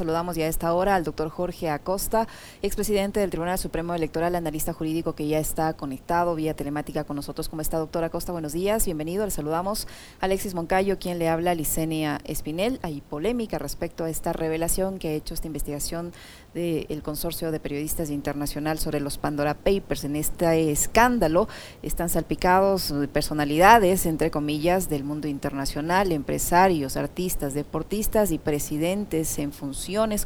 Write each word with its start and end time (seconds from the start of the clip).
Saludamos 0.00 0.34
ya 0.34 0.46
a 0.46 0.48
esta 0.48 0.72
hora 0.72 0.94
al 0.94 1.04
doctor 1.04 1.28
Jorge 1.28 1.68
Acosta, 1.68 2.26
expresidente 2.62 3.20
del 3.20 3.28
Tribunal 3.28 3.58
Supremo 3.58 3.94
Electoral, 3.94 4.34
analista 4.34 4.72
jurídico 4.72 5.14
que 5.14 5.28
ya 5.28 5.38
está 5.38 5.74
conectado 5.74 6.34
vía 6.34 6.54
telemática 6.54 7.04
con 7.04 7.16
nosotros. 7.16 7.50
¿Cómo 7.50 7.60
está, 7.60 7.76
doctor 7.76 8.02
Acosta? 8.02 8.32
Buenos 8.32 8.54
días, 8.54 8.86
bienvenido. 8.86 9.26
Le 9.26 9.30
saludamos 9.30 9.86
a 10.18 10.24
Alexis 10.24 10.54
Moncayo, 10.54 10.98
quien 10.98 11.18
le 11.18 11.28
habla 11.28 11.54
Licenia 11.54 12.18
Espinel. 12.24 12.80
Hay 12.80 13.02
polémica 13.02 13.58
respecto 13.58 14.04
a 14.04 14.08
esta 14.08 14.32
revelación 14.32 14.98
que 14.98 15.08
ha 15.08 15.12
hecho 15.12 15.34
esta 15.34 15.48
investigación 15.48 16.14
del 16.54 17.02
Consorcio 17.02 17.52
de 17.52 17.60
Periodistas 17.60 18.08
Internacional 18.08 18.78
sobre 18.78 19.00
los 19.00 19.18
Pandora 19.18 19.52
Papers. 19.52 20.04
En 20.04 20.16
este 20.16 20.70
escándalo 20.70 21.46
están 21.82 22.08
salpicados 22.08 22.94
personalidades, 23.12 24.06
entre 24.06 24.30
comillas, 24.30 24.88
del 24.88 25.04
mundo 25.04 25.28
internacional, 25.28 26.10
empresarios, 26.10 26.96
artistas, 26.96 27.52
deportistas 27.52 28.32
y 28.32 28.38
presidentes 28.38 29.38
en 29.38 29.52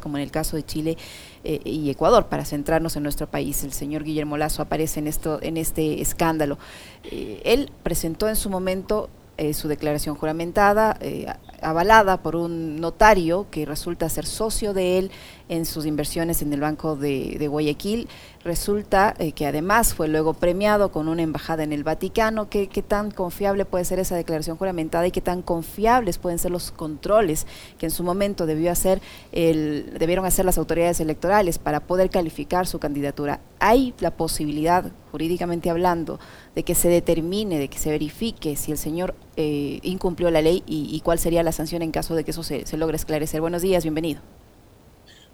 como 0.00 0.16
en 0.16 0.22
el 0.22 0.30
caso 0.30 0.56
de 0.56 0.62
Chile 0.64 0.96
eh, 1.42 1.60
y 1.64 1.90
Ecuador, 1.90 2.26
para 2.26 2.44
centrarnos 2.44 2.96
en 2.96 3.02
nuestro 3.02 3.26
país. 3.30 3.64
El 3.64 3.72
señor 3.72 4.04
Guillermo 4.04 4.36
Lazo 4.36 4.62
aparece 4.62 5.00
en, 5.00 5.06
esto, 5.06 5.38
en 5.42 5.56
este 5.56 6.00
escándalo. 6.00 6.58
Eh, 7.04 7.40
él 7.44 7.70
presentó 7.82 8.28
en 8.28 8.36
su 8.36 8.50
momento 8.50 9.08
eh, 9.36 9.52
su 9.54 9.68
declaración 9.68 10.14
juramentada, 10.14 10.96
eh, 11.00 11.26
avalada 11.60 12.22
por 12.22 12.36
un 12.36 12.76
notario 12.80 13.46
que 13.50 13.66
resulta 13.66 14.08
ser 14.08 14.26
socio 14.26 14.72
de 14.72 14.98
él 14.98 15.10
en 15.48 15.64
sus 15.66 15.86
inversiones 15.86 16.40
en 16.40 16.52
el 16.52 16.60
Banco 16.60 16.94
de, 16.94 17.46
Guayaquil. 17.48 18.08
Resulta 18.44 19.14
eh, 19.18 19.32
que 19.32 19.46
además 19.46 19.92
fue 19.94 20.06
luego 20.08 20.34
premiado 20.34 20.92
con 20.92 21.08
una 21.08 21.22
embajada 21.22 21.64
en 21.64 21.72
el 21.72 21.82
Vaticano. 21.82 22.48
¿Qué, 22.48 22.68
¿Qué, 22.68 22.82
tan 22.82 23.10
confiable 23.10 23.64
puede 23.64 23.84
ser 23.84 23.98
esa 23.98 24.14
declaración 24.16 24.56
juramentada 24.56 25.06
y 25.06 25.10
qué 25.10 25.20
tan 25.20 25.42
confiables 25.42 26.18
pueden 26.18 26.38
ser 26.38 26.50
los 26.50 26.70
controles 26.70 27.46
que 27.78 27.86
en 27.86 27.90
su 27.90 28.04
momento 28.04 28.46
debió 28.46 28.70
hacer 28.70 29.00
el, 29.32 29.96
debieron 29.98 30.26
hacer 30.26 30.44
las 30.44 30.58
autoridades 30.58 31.00
electorales 31.00 31.58
para 31.58 31.80
poder 31.80 32.10
calificar 32.10 32.66
su 32.66 32.78
candidatura? 32.78 33.40
¿Hay 33.66 33.94
la 34.00 34.10
posibilidad, 34.10 34.92
jurídicamente 35.10 35.70
hablando, 35.70 36.20
de 36.54 36.64
que 36.64 36.74
se 36.74 36.90
determine, 36.90 37.58
de 37.58 37.68
que 37.68 37.78
se 37.78 37.88
verifique 37.88 38.56
si 38.56 38.72
el 38.72 38.76
señor 38.76 39.14
eh, 39.36 39.78
incumplió 39.82 40.30
la 40.30 40.42
ley 40.42 40.62
y, 40.66 41.00
cuál 41.00 41.18
sería 41.18 41.42
la 41.42 41.50
sanción 41.50 41.80
en 41.80 41.90
caso 41.90 42.14
de 42.14 42.24
que 42.24 42.32
eso 42.32 42.42
se, 42.42 42.66
se 42.66 42.76
logre 42.76 42.96
esclarecer. 42.96 43.40
Buenos 43.40 43.62
días, 43.62 43.82
bienvenido. 43.82 44.20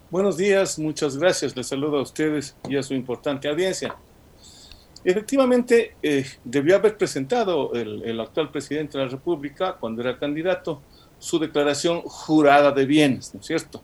Buenos 0.09 0.37
días, 0.37 0.79
muchas 0.79 1.17
gracias. 1.17 1.57
Les 1.57 1.67
saludo 1.67 1.97
a 1.97 2.03
ustedes 2.03 2.55
y 2.69 2.77
a 2.77 2.83
su 2.83 2.93
importante 2.93 3.49
audiencia. 3.49 3.97
Efectivamente, 5.03 5.97
eh, 6.01 6.25
debió 6.45 6.77
haber 6.77 6.95
presentado 6.95 7.73
el, 7.73 8.17
actual 8.21 8.49
presidente 8.49 8.97
de 8.97 9.03
la 9.03 9.11
República, 9.11 9.75
cuando 9.77 10.01
era 10.03 10.17
candidato, 10.17 10.81
su 11.19 11.37
declaración 11.37 11.99
jurada 12.03 12.71
de 12.71 12.85
bienes, 12.85 13.33
¿no 13.33 13.41
es 13.41 13.47
cierto? 13.47 13.83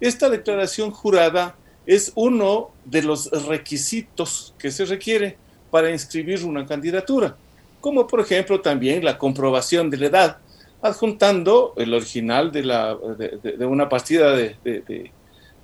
Esta 0.00 0.30
declaración 0.30 0.92
jurada 0.92 1.56
es 1.86 2.12
uno 2.16 2.70
de 2.84 3.02
los 3.02 3.30
requisitos 3.46 4.54
que 4.58 4.70
se 4.70 4.84
requiere 4.84 5.38
para 5.70 5.90
inscribir 5.90 6.44
una 6.44 6.66
candidatura, 6.66 7.36
como 7.80 8.06
por 8.06 8.20
ejemplo 8.20 8.60
también 8.60 9.04
la 9.04 9.18
comprobación 9.18 9.88
de 9.90 9.96
la 9.98 10.06
edad, 10.06 10.38
adjuntando 10.82 11.74
el 11.76 11.94
original 11.94 12.52
de, 12.52 12.64
la, 12.64 12.96
de, 12.96 13.66
una 13.66 13.88
partida 13.88 14.34
de, 14.34 15.10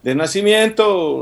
nacimiento, 0.02 1.16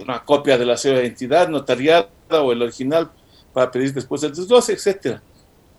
una 0.00 0.24
copia 0.24 0.58
de 0.58 0.66
la 0.66 0.76
cédula 0.76 1.00
de 1.00 1.06
identidad 1.06 1.48
notariada 1.48 2.08
o 2.30 2.52
el 2.52 2.62
original 2.62 3.10
para 3.52 3.70
pedir 3.70 3.92
después 3.92 4.22
el 4.22 4.34
desglose, 4.34 4.72
etc. 4.72 5.18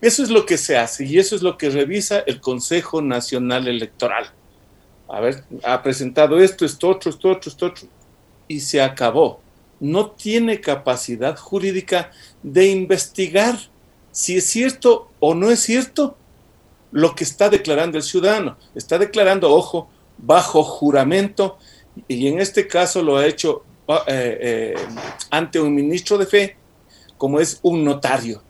Eso 0.01 0.23
es 0.23 0.29
lo 0.29 0.45
que 0.45 0.57
se 0.57 0.77
hace 0.77 1.05
y 1.05 1.19
eso 1.19 1.35
es 1.35 1.41
lo 1.41 1.57
que 1.57 1.69
revisa 1.69 2.19
el 2.19 2.41
Consejo 2.41 3.01
Nacional 3.01 3.67
Electoral. 3.67 4.31
A 5.07 5.19
ver, 5.19 5.43
ha 5.63 5.81
presentado 5.83 6.39
esto, 6.39 6.65
esto 6.65 6.89
otro, 6.89 7.11
esto 7.11 7.31
otro, 7.31 7.49
esto 7.49 7.65
y 8.51 8.59
se 8.59 8.81
acabó 8.81 9.41
no 9.81 10.11
tiene 10.11 10.61
capacidad 10.61 11.35
jurídica 11.35 12.11
de 12.43 12.67
investigar 12.67 13.57
si 14.11 14.37
es 14.37 14.45
cierto 14.45 15.09
o 15.19 15.33
no 15.33 15.49
es 15.49 15.59
cierto 15.59 16.15
lo 16.91 17.15
que 17.15 17.23
está 17.23 17.49
declarando 17.49 17.97
el 17.97 18.03
ciudadano. 18.03 18.57
Está 18.75 18.99
declarando, 18.99 19.51
ojo, 19.51 19.89
bajo 20.17 20.63
juramento 20.63 21.57
y 22.07 22.27
en 22.27 22.39
este 22.39 22.67
caso 22.67 23.01
lo 23.01 23.17
ha 23.17 23.25
hecho 23.25 23.63
eh, 23.87 23.95
eh, 24.07 24.75
ante 25.31 25.59
un 25.59 25.73
ministro 25.73 26.17
de 26.17 26.27
fe, 26.27 26.57
como 27.17 27.39
es 27.39 27.59
un 27.63 27.83
notario. 27.83 28.43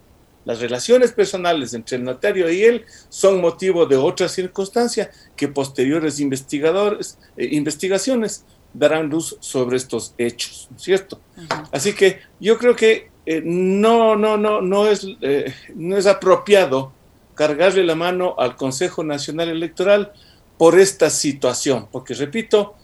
Las 0.44 0.60
relaciones 0.60 1.14
personales 1.14 1.74
entre 1.74 1.96
el 1.96 2.04
notario 2.04 2.52
y 2.52 2.64
él 2.64 2.86
son 3.08 3.40
motivo 3.40 3.86
de 3.86 3.96
otra 3.96 4.28
circunstancia 4.28 5.12
que 5.38 5.48
posteriores 5.48 6.20
investigadores, 6.20 7.18
eh, 7.38 7.48
investigaciones 7.52 8.44
darán 8.74 9.10
luz 9.10 9.38
sobre 9.40 9.78
estos 9.78 10.14
hechos, 10.18 10.70
¿cierto? 10.78 11.20
Así 11.72 11.94
que 11.94 12.20
yo 12.40 12.58
creo 12.58 12.76
que 12.76 13.12
eh, 13.26 13.42
no, 13.44 14.16
no, 14.16 14.38
no, 14.38 14.62
no 14.62 14.88
es, 14.88 15.06
eh, 15.22 15.54
no 15.76 15.98
es 15.98 16.08
apropiado 16.08 16.92
cargarle 17.36 17.84
la 17.84 17.96
mano 17.96 18.36
al 18.38 18.56
Consejo 18.56 19.04
Nacional 19.04 19.50
Electoral 19.50 20.14
por 20.58 20.80
esta 20.80 21.10
situación, 21.10 21.88
porque 21.92 22.14
repito, 22.14 22.76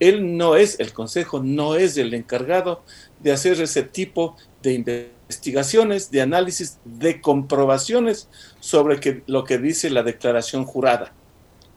él 0.00 0.36
no 0.36 0.56
es, 0.56 0.80
el 0.80 0.92
Consejo 0.92 1.40
no 1.42 1.76
es 1.76 1.96
el 1.96 2.14
encargado 2.14 2.82
de 3.20 3.32
hacer 3.32 3.60
ese 3.60 3.82
tipo 3.82 4.36
de 4.62 4.72
investigaciones, 4.72 6.10
de 6.10 6.22
análisis, 6.22 6.78
de 6.84 7.20
comprobaciones 7.20 8.28
sobre 8.58 8.98
que, 8.98 9.22
lo 9.26 9.44
que 9.44 9.58
dice 9.58 9.90
la 9.90 10.02
declaración 10.02 10.64
jurada, 10.64 11.12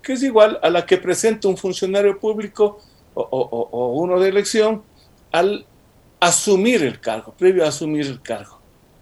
que 0.01 0.13
es 0.13 0.23
igual 0.23 0.59
a 0.63 0.69
la 0.69 0.85
que 0.85 0.97
presenta 0.97 1.47
un 1.47 1.57
funcionario 1.57 2.19
público 2.19 2.79
o, 3.15 3.93
uno 3.95 4.19
de 4.19 4.29
elección 4.29 4.83
al 5.31 5.65
asumir 6.19 6.83
el 6.83 6.99
cargo, 6.99 7.33
previo 7.37 7.65
a 7.65 7.69
asumir 7.69 8.05
el 8.05 8.21
cargo. 8.21 8.59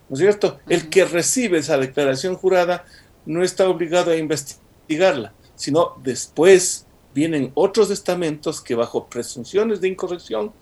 ¿No 0.10 0.16
es 0.16 0.20
cierto? 0.20 0.60
El 0.68 0.90
que 0.90 1.06
recibe 1.06 1.60
esa 1.60 1.78
declaración 1.78 2.36
jurada 2.36 2.86
no 3.26 3.44
está 3.44 3.70
obligado 3.70 4.12
a 4.12 4.18
investigarla, 4.18 5.34
sino 5.56 5.96
después 6.04 6.86
vienen 7.14 7.52
otros 7.54 7.92
estamentos 7.92 8.62
que 8.62 8.76
bajo 8.76 9.08
presunciones 9.08 9.82
de 9.82 9.90
incorrección 9.90 10.54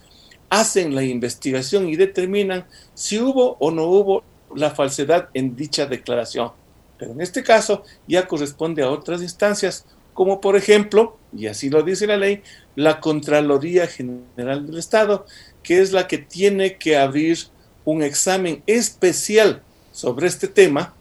hacen 0.50 0.96
la 0.96 1.04
investigación 1.04 1.88
y 1.88 1.96
determinan 1.96 2.66
si 2.94 3.20
hubo 3.20 3.56
o 3.60 3.72
no 3.72 3.86
hubo 3.86 4.24
la 4.56 4.72
falsedad 4.72 5.30
en 5.34 5.56
dicha 5.56 5.86
declaración. 5.86 6.52
Pero 6.98 7.12
en 7.12 7.22
este 7.22 7.44
caso 7.44 7.84
ya 8.08 8.28
corresponde 8.28 8.84
a 8.84 8.90
otras 8.90 9.22
instancias, 9.22 9.86
como 10.20 10.42
por 10.42 10.58
ejemplo, 10.58 11.18
y 11.32 11.48
así 11.48 11.70
lo 11.70 11.82
dice 11.82 12.06
la 12.06 12.18
ley, 12.18 12.44
la 12.76 13.00
Contraloría 13.00 13.88
General 13.88 14.68
del 14.68 14.78
Estado, 14.78 15.26
que 15.64 15.80
es 15.80 15.94
la 15.94 16.10
que 16.10 16.18
tiene 16.18 16.76
que 16.76 16.98
abrir 16.98 17.38
un 17.86 18.04
examen 18.04 18.62
especial 18.68 19.64
sobre 19.94 20.28
este 20.28 20.50
tema 20.50 20.94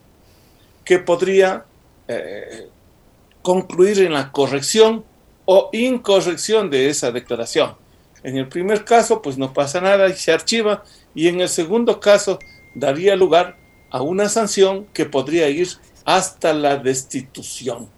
que 0.84 1.01
podría 1.01 1.65
eh, 2.06 2.69
concluir 3.43 3.99
en 4.03 4.12
la 4.12 4.31
corrección 4.31 5.05
o 5.47 5.69
incorrección 5.73 6.71
de 6.71 6.89
esa 6.89 7.11
declaración. 7.11 7.75
En 8.23 8.37
el 8.37 8.47
primer 8.47 8.85
caso, 8.85 9.21
pues 9.21 9.37
no 9.37 9.53
pasa 9.53 9.81
nada 9.81 10.09
y 10.09 10.15
se 10.15 10.31
archiva, 10.31 10.85
y 11.12 11.27
en 11.27 11.41
el 11.41 11.49
segundo 11.49 11.99
caso 11.99 12.39
daría 12.73 13.17
lugar 13.17 13.56
a 13.91 14.00
una 14.00 14.29
sanción 14.29 14.87
que 14.93 15.06
podría 15.06 15.49
ir 15.49 15.71
hasta 16.05 16.53
la 16.53 16.77
destitución. 16.77 17.97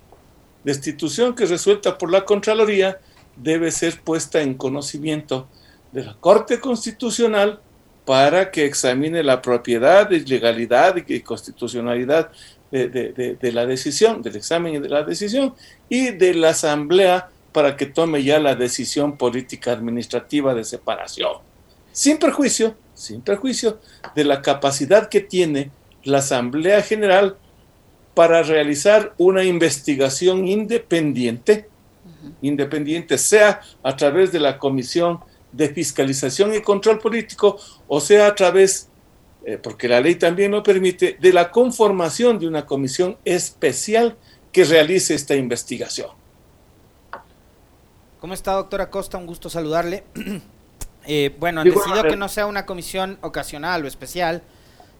Destitución 0.65 1.35
que 1.35 1.47
resuelta 1.47 1.97
por 1.97 2.11
la 2.11 2.25
Contraloría 2.25 3.01
debe 3.37 3.71
ser 3.71 4.01
puesta 4.01 4.43
en 4.43 4.55
conocimiento 4.55 5.49
de 5.93 6.05
la 6.05 6.15
Corte 6.15 6.61
Constitucional 6.61 7.61
para 8.05 8.51
que 8.51 8.65
examine 8.65 9.23
la 9.23 9.41
propiedad 9.41 10.11
y 10.11 10.21
legalidad 10.21 10.97
y 11.07 11.21
constitucionalidad 11.21 12.31
de, 12.71 13.39
la 13.53 13.67
decisión, 13.67 14.23
del 14.23 14.37
examen 14.37 14.75
y 14.75 14.79
de 14.79 14.89
la 14.89 15.03
decisión, 15.03 15.55
y 15.89 16.11
de 16.11 16.35
la 16.35 16.51
Asamblea 16.51 17.29
para 17.53 17.77
que 17.77 17.87
tome 17.87 18.23
ya 18.23 18.39
la 18.39 18.55
decisión 18.55 19.17
política 19.17 19.73
administrativa 19.73 20.55
de 20.55 20.65
separación. 20.65 21.39
Sin 21.93 22.19
perjuicio, 22.19 22.77
sin 22.95 23.23
perjuicio 23.23 23.81
de 24.15 24.25
la 24.25 24.41
capacidad 24.43 25.09
que 25.09 25.21
tiene 25.21 25.71
la 26.05 26.19
Asamblea 26.19 26.83
General 26.83 27.37
para 28.15 28.43
realizar 28.43 29.15
una 29.19 29.45
investigación 29.45 30.47
independiente 30.47 31.71
independiente, 32.43 33.19
sea 33.19 33.61
a 33.83 33.97
través 33.97 34.33
de 34.33 34.41
la 34.41 34.59
Comisión 34.59 35.21
de 35.53 35.69
Fiscalización 35.69 36.55
y 36.55 36.61
Control 36.61 36.99
Político 36.99 37.59
o 37.89 38.01
sea 38.01 38.29
a 38.29 38.35
través, 38.35 38.89
eh, 39.45 39.59
porque 39.59 39.89
la 39.89 40.01
ley 40.01 40.15
también 40.15 40.53
lo 40.53 40.63
permite, 40.63 41.17
de 41.21 41.33
la 41.33 41.51
conformación 41.51 42.39
de 42.39 42.47
una 42.47 42.67
comisión 42.67 43.17
especial 43.25 44.17
que 44.53 44.65
realice 44.65 45.15
esta 45.15 45.35
investigación. 45.35 46.11
¿Cómo 48.21 48.35
está, 48.35 48.53
doctora 48.53 48.91
Costa? 48.91 49.17
Un 49.19 49.27
gusto 49.27 49.51
saludarle. 49.51 50.05
Eh, 51.07 51.35
bueno, 51.41 51.63
han 51.63 51.67
decidido 51.67 52.03
que 52.03 52.15
no 52.15 52.29
sea 52.29 52.45
una 52.45 52.67
comisión 52.67 53.17
ocasional 53.23 53.83
o 53.83 53.89
especial, 53.89 54.43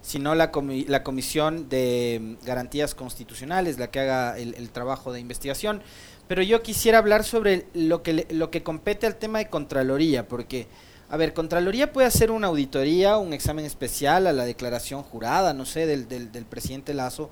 sino 0.03 0.35
la, 0.35 0.51
la 0.87 1.03
Comisión 1.03 1.69
de 1.69 2.37
Garantías 2.45 2.95
Constitucionales, 2.95 3.79
la 3.79 3.91
que 3.91 4.01
haga 4.01 4.39
el, 4.39 4.71
trabajo 4.71 5.13
de 5.13 5.21
investigación. 5.21 5.83
Pero 6.29 6.43
yo 6.43 6.63
quisiera 6.63 6.99
hablar 6.99 7.25
sobre 7.25 7.67
lo 7.75 8.03
que, 8.03 8.27
lo 8.31 8.51
que 8.51 8.63
compete 8.63 9.07
al 9.07 9.17
tema 9.17 9.39
de 9.39 9.49
Contraloría, 9.49 10.29
porque, 10.29 10.69
a 11.09 11.17
ver, 11.17 11.35
Contraloría 11.35 11.93
puede 11.93 12.07
hacer 12.07 12.31
una 12.31 12.47
auditoría, 12.47 13.19
un 13.19 13.33
examen 13.33 13.65
especial 13.65 14.27
a 14.27 14.33
la 14.33 14.45
declaración 14.45 15.03
jurada, 15.03 15.53
no 15.53 15.67
sé, 15.67 15.87
del, 15.87 16.09
del, 16.09 16.45
presidente 16.45 16.95
Lazo, 16.95 17.31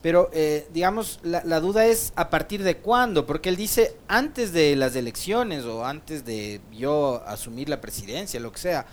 pero, 0.00 0.30
eh, 0.32 0.68
digamos, 0.72 1.18
la, 1.24 1.58
duda 1.58 1.86
es 1.86 2.12
a 2.14 2.30
partir 2.30 2.62
de 2.62 2.76
cuándo, 2.76 3.26
porque 3.26 3.48
él 3.48 3.56
dice 3.56 3.96
antes 4.06 4.52
de 4.52 4.76
las 4.76 4.94
elecciones 4.94 5.64
o 5.64 5.84
antes 5.84 6.24
de 6.24 6.60
yo 6.70 7.24
asumir 7.26 7.68
la 7.68 7.80
presidencia, 7.80 8.38
lo 8.38 8.52
que 8.52 8.60
sea, 8.60 8.86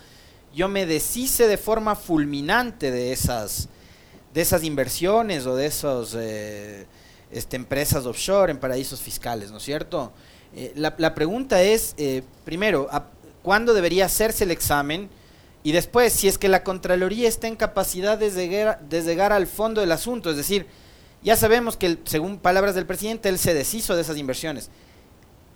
yo 0.54 0.68
me 0.68 0.86
deshice 0.86 1.48
de 1.48 1.58
forma 1.58 1.96
fulminante 1.96 2.90
de 2.90 3.12
esas, 3.12 3.68
de 4.32 4.40
esas 4.40 4.62
inversiones 4.64 5.46
o 5.46 5.56
de 5.56 5.66
esas 5.66 6.14
eh, 6.16 6.86
este, 7.30 7.56
empresas 7.56 8.06
offshore 8.06 8.52
en 8.52 8.58
paraísos 8.58 9.00
fiscales, 9.00 9.50
¿no 9.50 9.58
es 9.58 9.62
cierto? 9.62 10.12
Eh, 10.54 10.72
la, 10.76 10.94
la, 10.98 11.14
pregunta 11.14 11.62
es, 11.62 11.96
primero, 12.44 12.88
¿cuándo 13.42 13.74
debería 13.74 14.06
hacerse 14.06 14.44
el 14.44 14.52
examen? 14.52 15.10
Y 15.64 15.72
después, 15.72 16.12
si 16.12 16.28
es 16.28 16.36
que 16.36 16.48
la 16.48 16.62
Contraloría 16.62 17.26
está 17.26 17.48
en 17.48 17.56
capacidad 17.56 18.18
de 18.18 18.30
llegar, 18.30 18.80
de 18.82 19.22
al 19.22 19.46
fondo 19.46 19.80
del 19.80 19.92
asunto, 19.92 20.30
es 20.30 20.36
decir, 20.36 20.66
ya 21.22 21.36
sabemos 21.36 21.78
que, 21.78 21.98
según 22.04 22.38
palabras 22.38 22.74
del 22.74 22.84
presidente, 22.84 23.30
él 23.30 23.38
se 23.38 23.54
deshizo 23.54 23.96
de 23.96 24.02
esas 24.02 24.18
inversiones. 24.18 24.68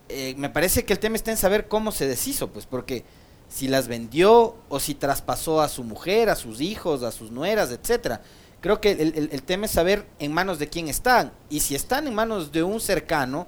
Eh, 0.09 0.35
me 0.39 0.49
parece 0.49 0.87
que 0.87 0.95
el 0.95 0.99
tema 0.99 1.17
está 1.17 1.31
en 1.31 1.37
saber 1.37 1.69
cómo 1.69 1.93
se 1.93 2.09
deshizo, 2.09 2.49
pues 2.49 2.65
porque 2.65 3.05
si 3.49 3.69
las 3.69 3.89
vendió 3.89 4.57
o 4.69 4.81
si 4.81 4.95
traspasó 4.95 5.61
a 5.61 5.69
su 5.69 5.85
mujer, 5.85 6.29
a 6.29 6.37
sus 6.37 6.61
hijos, 6.61 7.03
a 7.03 7.11
sus 7.11 7.31
nueras, 7.31 7.71
etcétera. 7.71 8.21
Creo 8.61 8.81
que 8.81 8.91
el, 8.91 9.43
tema 9.43 9.67
es 9.67 9.73
saber 9.73 10.05
en 10.19 10.33
manos 10.33 10.59
de 10.59 10.69
quién 10.69 10.89
están. 10.89 11.33
Y 11.49 11.61
si 11.61 11.75
están 11.75 12.07
en 12.09 12.15
manos 12.15 12.51
de 12.51 12.63
un 12.63 12.81
cercano, 12.81 13.47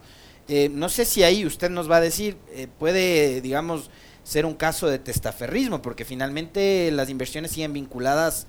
eh, 0.48 0.68
no 0.72 0.88
sé 0.88 1.04
si 1.04 1.24
ahí 1.24 1.44
usted 1.44 1.68
nos 1.68 1.90
va 1.90 1.96
a 1.96 2.00
decir, 2.00 2.36
eh, 2.52 2.68
puede, 2.78 3.40
digamos, 3.40 3.90
ser 4.22 4.46
un 4.46 4.54
caso 4.54 4.86
de 4.86 5.00
testaferrismo, 5.00 5.82
porque 5.82 6.04
finalmente 6.04 6.90
las 6.92 7.10
inversiones 7.10 7.50
siguen 7.50 7.72
vinculadas 7.72 8.46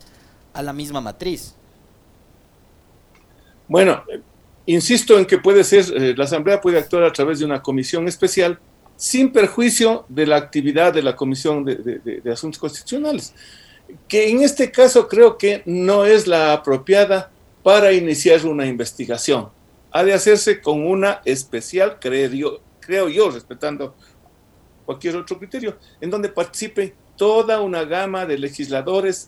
a 0.53 0.61
la 0.61 0.71
misma 0.71 1.01
matriz. 1.01 1.55
Bueno, 3.67 4.03
insisto 4.67 5.17
en 5.17 5.25
que 5.25 5.39
puede 5.39 5.63
ser, 5.63 5.85
eh, 5.95 6.13
la 6.15 6.25
Asamblea 6.25 6.61
puede 6.61 6.77
actuar 6.77 7.03
a 7.03 7.11
través 7.11 7.39
de 7.39 7.45
una 7.45 7.61
comisión 7.61 8.07
especial 8.07 8.59
sin 9.01 9.31
perjuicio 9.31 10.05
de 10.09 10.27
la 10.27 10.35
actividad 10.35 10.93
de 10.93 11.01
la 11.01 11.15
Comisión 11.15 11.65
de, 11.65 12.21
Asuntos 12.31 12.59
Constitucionales, 12.59 13.33
que 14.07 14.29
en 14.29 14.41
este 14.41 14.69
caso 14.71 15.07
creo 15.07 15.39
que 15.39 15.63
no 15.65 16.05
es 16.05 16.27
la 16.27 16.53
apropiada 16.53 17.31
para 17.63 17.93
iniciar 17.93 18.45
una 18.45 18.67
investigación. 18.67 19.49
Ha 19.89 20.03
de 20.03 20.13
hacerse 20.13 20.61
con 20.61 20.85
una 20.85 21.19
especial, 21.25 21.97
creo 21.99 22.29
yo, 22.29 22.61
creo 22.79 23.09
yo 23.09 23.31
respetando 23.31 23.95
cualquier 24.85 25.15
otro 25.15 25.39
criterio, 25.39 25.79
en 25.99 26.11
donde 26.11 26.29
participe 26.29 26.93
toda 27.17 27.59
una 27.59 27.85
gama 27.85 28.27
de 28.27 28.37
legisladores 28.37 29.27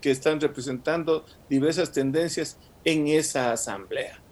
que 0.00 0.10
están 0.10 0.40
representando 0.40 1.24
diversas 1.48 1.92
tendencias 1.92 2.58
en 2.84 3.06
esa 3.06 3.52
asamblea. 3.52 4.23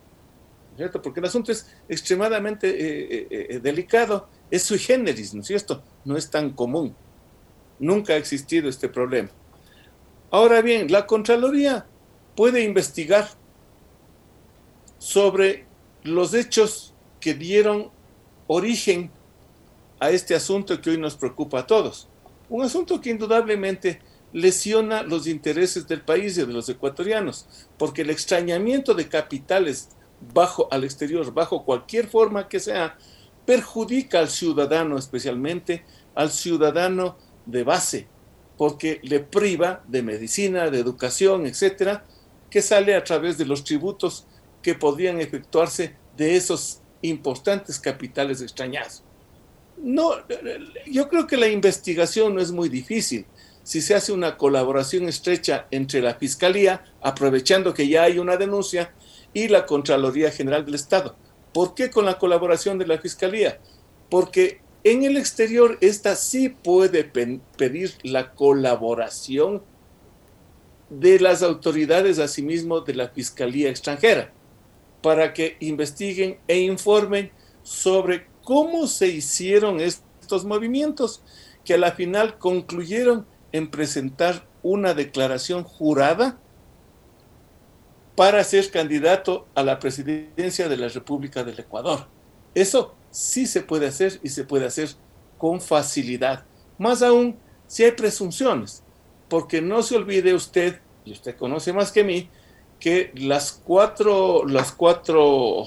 ¿Cierto? 0.76 1.02
Porque 1.02 1.20
el 1.20 1.26
asunto 1.26 1.52
es 1.52 1.70
extremadamente 1.88 2.68
eh, 2.68 3.28
eh, 3.30 3.46
eh, 3.50 3.58
delicado, 3.60 4.28
es 4.50 4.62
sui 4.62 4.78
generis, 4.78 5.34
¿no 5.34 5.42
es 5.42 5.46
cierto? 5.46 5.82
No 6.04 6.16
es 6.16 6.30
tan 6.30 6.50
común. 6.50 6.94
Nunca 7.78 8.14
ha 8.14 8.16
existido 8.16 8.68
este 8.68 8.88
problema. 8.88 9.28
Ahora 10.30 10.62
bien, 10.62 10.90
la 10.90 11.06
Contraloría 11.06 11.86
puede 12.34 12.62
investigar 12.62 13.28
sobre 14.98 15.66
los 16.04 16.32
hechos 16.32 16.94
que 17.20 17.34
dieron 17.34 17.90
origen 18.46 19.10
a 20.00 20.10
este 20.10 20.34
asunto 20.34 20.80
que 20.80 20.90
hoy 20.90 20.98
nos 20.98 21.16
preocupa 21.16 21.60
a 21.60 21.66
todos. 21.66 22.08
Un 22.48 22.62
asunto 22.62 23.00
que 23.00 23.10
indudablemente 23.10 24.00
lesiona 24.32 25.02
los 25.02 25.26
intereses 25.26 25.86
del 25.86 26.00
país 26.00 26.36
y 26.38 26.40
de 26.40 26.52
los 26.52 26.68
ecuatorianos, 26.68 27.46
porque 27.78 28.02
el 28.02 28.10
extrañamiento 28.10 28.94
de 28.94 29.08
capitales 29.08 29.90
bajo 30.32 30.68
al 30.70 30.84
exterior, 30.84 31.32
bajo 31.32 31.64
cualquier 31.64 32.06
forma 32.06 32.48
que 32.48 32.60
sea, 32.60 32.96
perjudica 33.44 34.18
al 34.20 34.28
ciudadano, 34.28 34.98
especialmente 34.98 35.84
al 36.14 36.30
ciudadano 36.30 37.16
de 37.46 37.64
base, 37.64 38.06
porque 38.56 39.00
le 39.02 39.20
priva 39.20 39.82
de 39.88 40.02
medicina, 40.02 40.70
de 40.70 40.78
educación, 40.78 41.46
etcétera, 41.46 42.04
que 42.50 42.62
sale 42.62 42.94
a 42.94 43.02
través 43.02 43.38
de 43.38 43.46
los 43.46 43.64
tributos 43.64 44.26
que 44.62 44.74
podrían 44.74 45.20
efectuarse 45.20 45.96
de 46.16 46.36
esos 46.36 46.80
importantes 47.00 47.78
capitales 47.78 48.40
extrañados. 48.40 49.02
No, 49.76 50.12
yo 50.86 51.08
creo 51.08 51.26
que 51.26 51.36
la 51.36 51.48
investigación 51.48 52.34
no 52.34 52.40
es 52.40 52.52
muy 52.52 52.68
difícil 52.68 53.26
si 53.64 53.80
se 53.80 53.94
hace 53.94 54.12
una 54.12 54.36
colaboración 54.36 55.08
estrecha 55.08 55.66
entre 55.70 56.00
la 56.00 56.14
Fiscalía, 56.14 56.84
aprovechando 57.00 57.74
que 57.74 57.88
ya 57.88 58.04
hay 58.04 58.18
una 58.18 58.36
denuncia, 58.36 58.92
y 59.34 59.48
la 59.48 59.66
Contraloría 59.66 60.30
General 60.30 60.64
del 60.64 60.74
Estado. 60.74 61.16
¿Por 61.52 61.74
qué 61.74 61.90
con 61.90 62.04
la 62.04 62.18
colaboración 62.18 62.78
de 62.78 62.86
la 62.86 62.98
Fiscalía? 62.98 63.60
Porque 64.10 64.60
en 64.84 65.04
el 65.04 65.16
exterior 65.16 65.78
esta 65.80 66.16
sí 66.16 66.48
puede 66.48 67.04
pedir 67.04 67.94
la 68.02 68.32
colaboración 68.32 69.62
de 70.90 71.20
las 71.20 71.42
autoridades, 71.42 72.18
asimismo 72.18 72.80
de 72.80 72.94
la 72.94 73.08
Fiscalía 73.08 73.70
extranjera, 73.70 74.32
para 75.00 75.32
que 75.32 75.56
investiguen 75.60 76.38
e 76.48 76.58
informen 76.58 77.30
sobre 77.62 78.26
cómo 78.42 78.86
se 78.86 79.08
hicieron 79.08 79.80
estos 79.80 80.44
movimientos, 80.44 81.22
que 81.64 81.74
a 81.74 81.78
la 81.78 81.92
final 81.92 82.38
concluyeron 82.38 83.26
en 83.52 83.70
presentar 83.70 84.46
una 84.62 84.94
declaración 84.94 85.64
jurada 85.64 86.40
para 88.14 88.44
ser 88.44 88.70
candidato 88.70 89.46
a 89.54 89.62
la 89.62 89.78
presidencia 89.78 90.68
de 90.68 90.76
la 90.76 90.88
República 90.88 91.44
del 91.44 91.58
Ecuador. 91.58 92.06
Eso 92.54 92.94
sí 93.10 93.46
se 93.46 93.62
puede 93.62 93.86
hacer 93.86 94.20
y 94.22 94.28
se 94.28 94.44
puede 94.44 94.66
hacer 94.66 94.90
con 95.38 95.60
facilidad. 95.60 96.44
Más 96.78 97.02
aún 97.02 97.36
si 97.66 97.84
hay 97.84 97.92
presunciones, 97.92 98.82
porque 99.28 99.62
no 99.62 99.82
se 99.82 99.96
olvide 99.96 100.34
usted, 100.34 100.78
y 101.04 101.12
usted 101.12 101.36
conoce 101.36 101.72
más 101.72 101.90
que 101.90 102.04
mí, 102.04 102.28
que 102.78 103.12
las 103.14 103.52
cuatro, 103.52 104.46
las 104.46 104.72
cuatro 104.72 105.64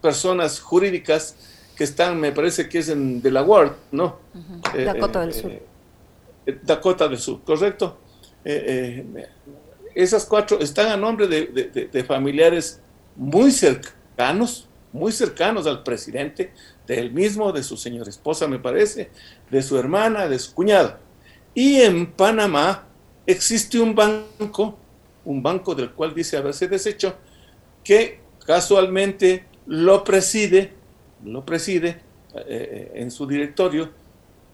personas 0.00 0.60
jurídicas 0.60 1.36
que 1.76 1.84
están, 1.84 2.18
me 2.18 2.32
parece 2.32 2.68
que 2.68 2.78
es 2.78 2.88
en 2.88 3.20
Delaware, 3.20 3.72
¿no? 3.90 4.18
Dakota 4.74 5.20
del 5.20 5.30
eh, 5.30 5.32
Sur. 5.32 5.50
Eh, 5.50 6.58
Dakota 6.62 7.08
del 7.08 7.18
Sur, 7.18 7.42
¿correcto? 7.42 7.98
Eh, 8.44 9.04
eh, 9.14 9.28
esas 9.94 10.26
cuatro 10.26 10.60
están 10.60 10.90
a 10.90 10.96
nombre 10.96 11.26
de, 11.26 12.04
familiares 12.04 12.80
muy 13.16 13.50
cercanos, 13.50 14.68
muy 14.92 15.12
cercanos 15.12 15.66
al 15.66 15.82
presidente, 15.82 16.52
de 16.86 16.98
él 16.98 17.12
mismo, 17.12 17.52
de 17.52 17.62
su 17.62 17.76
señora 17.76 18.10
esposa, 18.10 18.48
me 18.48 18.58
parece, 18.58 19.10
de 19.50 19.62
su 19.62 19.78
hermana, 19.78 20.28
de 20.28 20.38
su 20.38 20.54
cuñado. 20.54 20.98
Y 21.54 21.80
en 21.80 22.06
Panamá 22.12 22.86
existe 23.26 23.78
un 23.78 23.94
banco, 23.94 24.78
un 25.24 25.42
banco 25.42 25.74
del 25.74 25.92
cual 25.92 26.14
dice 26.14 26.36
haberse 26.36 26.68
deshecho, 26.68 27.14
que 27.84 28.20
casualmente 28.46 29.46
lo 29.66 30.02
preside, 30.04 30.72
lo 31.24 31.44
preside 31.44 32.00
en 32.34 33.10
su 33.10 33.26
directorio 33.26 33.90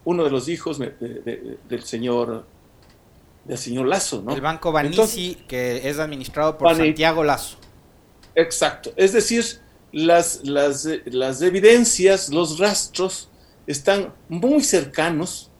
uno 0.05 0.25
de 0.25 0.31
los 0.31 0.49
hijos 0.49 0.79
del 0.79 1.83
señor 1.83 2.45
del 3.49 3.59
señor 3.59 3.89
Lazo, 3.89 4.23
¿no? 4.23 4.35
El 4.35 4.43
Banco 4.43 4.71
Banisi, 4.71 5.39
que 5.49 5.89
es 5.89 5.99
administrado 5.99 6.59
por 6.59 6.77
Santiago 6.77 7.25
Lazo. 7.25 7.57
Exacto. 8.35 8.93
Es 8.95 9.15
decir, 9.15 9.45
las, 9.91 10.45
las, 10.45 10.87
las 11.07 11.41
evidencias, 11.41 12.29
los 12.29 12.59
rastros 12.59 13.31
están 13.67 14.13
muy 14.29 14.63
cercanos, 14.63 15.51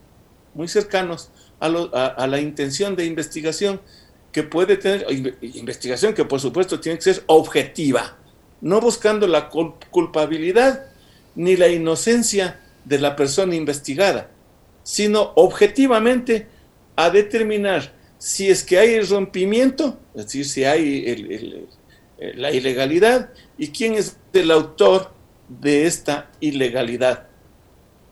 muy 0.53 0.69
cercanos 0.69 1.31
a, 1.61 1.67
a, 1.67 2.27
la 2.27 2.41
intención 2.41 2.95
de 2.95 3.07
investigación 3.07 3.81
que 4.33 4.43
puede 4.43 4.77
tener, 4.77 5.07
investigación 5.41 6.13
que 6.13 6.27
por 6.27 6.41
supuesto 6.41 6.79
tiene 6.79 6.99
que 6.99 7.15
ser 7.15 7.25
objetiva, 7.27 8.19
no 8.61 8.83
buscando 8.83 9.27
la 9.27 9.49
culpabilidad 9.49 10.87
ni 11.35 11.57
la 11.57 11.69
inocencia 11.69 12.61
de 12.85 12.99
la 12.99 13.17
persona 13.17 13.55
investigada, 13.55 14.31
sino 14.83 15.33
objetivamente 15.37 16.49
a 16.99 17.11
determinar 17.11 17.93
si 18.19 18.51
es 18.51 18.65
que 18.65 18.77
hay 18.77 18.99
rompimiento, 19.01 20.01
es 20.17 20.25
decir, 20.25 20.45
si 20.45 20.65
hay 20.65 21.57
la 22.35 22.51
ilegalidad 22.51 23.31
y 23.57 23.69
quién 23.69 23.95
es 23.95 24.17
el 24.33 24.51
autor 24.51 25.13
de 25.49 25.87
esta 25.87 26.29
ilegalidad. 26.41 27.29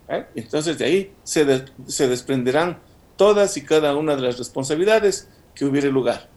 ¿Eh? 0.08 0.24
Entonces 0.36 0.78
de 0.78 0.84
ahí 0.84 1.12
se, 1.24 1.64
se 1.88 2.06
desprenderán 2.06 2.78
todas 3.16 3.56
y 3.56 3.64
cada 3.64 3.96
una 3.96 4.14
de 4.14 4.22
las 4.22 4.38
responsabilidades 4.38 5.28
que 5.52 5.64
hubiere 5.64 5.90
lugar. 5.90 6.28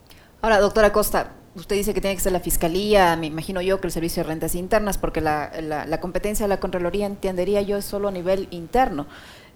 Ahora, 0.41 0.59
doctora 0.59 0.91
Costa, 0.91 1.33
usted 1.53 1.75
dice 1.75 1.93
que 1.93 2.01
tiene 2.01 2.15
que 2.15 2.23
ser 2.23 2.31
la 2.31 2.39
Fiscalía, 2.39 3.15
me 3.15 3.27
imagino 3.27 3.61
yo 3.61 3.79
que 3.79 3.85
el 3.85 3.93
Servicio 3.93 4.23
de 4.23 4.29
Rentas 4.29 4.55
Internas, 4.55 4.97
porque 4.97 5.21
la, 5.21 5.51
la, 5.61 5.99
competencia 5.99 6.45
de 6.45 6.49
la 6.49 6.59
Contraloría 6.59 7.05
entendería 7.05 7.61
yo 7.61 7.77
es 7.77 7.85
solo 7.85 8.07
a 8.07 8.11
nivel 8.11 8.47
interno. 8.49 9.05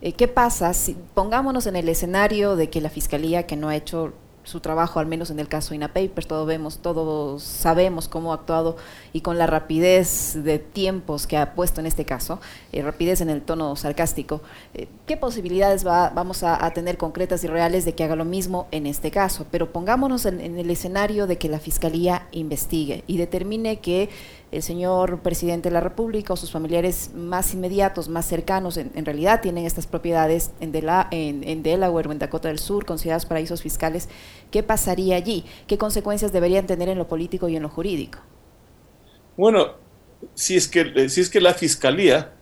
Eh, 0.06 0.12
¿Qué 0.12 0.28
pasa 0.28 0.74
si 0.74 0.98
pongámonos 1.14 1.66
en 1.66 1.78
el 1.78 1.88
escenario 1.88 2.58
de 2.58 2.70
que 2.70 2.82
la 2.82 2.90
Fiscalía, 2.90 3.48
que 3.48 3.56
no 3.56 3.70
ha 3.70 3.76
hecho 3.78 4.12
su 4.44 4.60
trabajo, 4.60 5.00
al 5.00 5.06
menos 5.06 5.30
en 5.30 5.40
el 5.40 5.48
caso 5.48 5.74
INAPAPER, 5.74 6.26
todos 6.26 6.46
vemos, 6.46 6.80
todos 6.80 7.42
sabemos 7.42 8.10
cómo 8.10 8.34
ha 8.34 8.36
actuado 8.36 8.76
y 9.14 9.22
con 9.22 9.38
la 9.38 9.48
rapidez 9.48 10.34
de 10.44 10.60
tiempos 10.60 11.26
que 11.26 11.38
ha 11.38 11.56
puesto 11.56 11.80
en 11.80 11.86
este 11.86 12.04
caso, 12.04 12.42
eh, 12.74 12.82
rapidez 12.82 13.22
en 13.22 13.30
el 13.30 13.44
tono 13.44 13.78
sarcástico, 13.78 14.42
eh, 14.74 14.90
¿qué 15.08 15.16
posibilidades 15.16 15.88
va, 15.88 16.10
vamos 16.10 16.44
a, 16.44 16.70
tener 16.72 16.98
concretas 16.98 17.46
y 17.46 17.48
reales 17.48 17.86
de 17.86 17.96
que 17.96 18.04
haga 18.04 18.18
lo 18.18 18.26
mismo 18.26 18.68
en 18.72 18.88
este 18.88 19.10
caso? 19.10 19.46
Pero 19.52 19.72
pongámonos 19.72 20.26
en 20.26 20.42
el 20.42 20.70
escenario 20.70 21.28
de 21.28 21.38
que 21.38 21.48
la 21.48 21.60
Fiscalía 21.60 22.28
investigue 22.34 23.06
y 23.08 23.16
determine 23.16 23.80
que 23.80 24.10
el 24.54 24.62
señor 24.62 25.20
presidente 25.20 25.70
de 25.70 25.74
la 25.74 25.80
República 25.80 26.34
o 26.34 26.38
sus 26.38 26.52
familiares 26.52 27.12
más 27.16 27.54
inmediatos, 27.54 28.08
más 28.08 28.28
cercanos, 28.28 28.78
en, 28.78 29.06
realidad 29.06 29.42
tienen 29.42 29.66
estas 29.66 29.88
propiedades 29.88 30.52
en, 30.60 30.74
en, 31.44 31.64
Delaware 31.64 32.12
en 32.12 32.20
Dakota 32.20 32.50
del 32.50 32.60
Sur, 32.60 32.86
considerados 32.86 33.26
paraísos 33.26 33.64
fiscales, 33.64 34.10
¿qué 34.52 34.62
pasaría 34.62 35.16
allí? 35.16 35.44
¿Qué 35.66 35.80
consecuencias 35.80 36.32
deberían 36.32 36.68
tener 36.68 36.88
en 36.88 37.00
lo 37.00 37.08
político 37.08 37.50
y 37.50 37.56
en 37.56 37.64
lo 37.64 37.70
jurídico? 37.70 38.20
Bueno, 39.36 39.74
si 40.36 40.56
es 40.56 40.68
que, 40.68 41.10
si 41.10 41.22
es 41.22 41.30
que 41.32 41.42
la 41.42 41.56
Fiscalía 41.56 42.34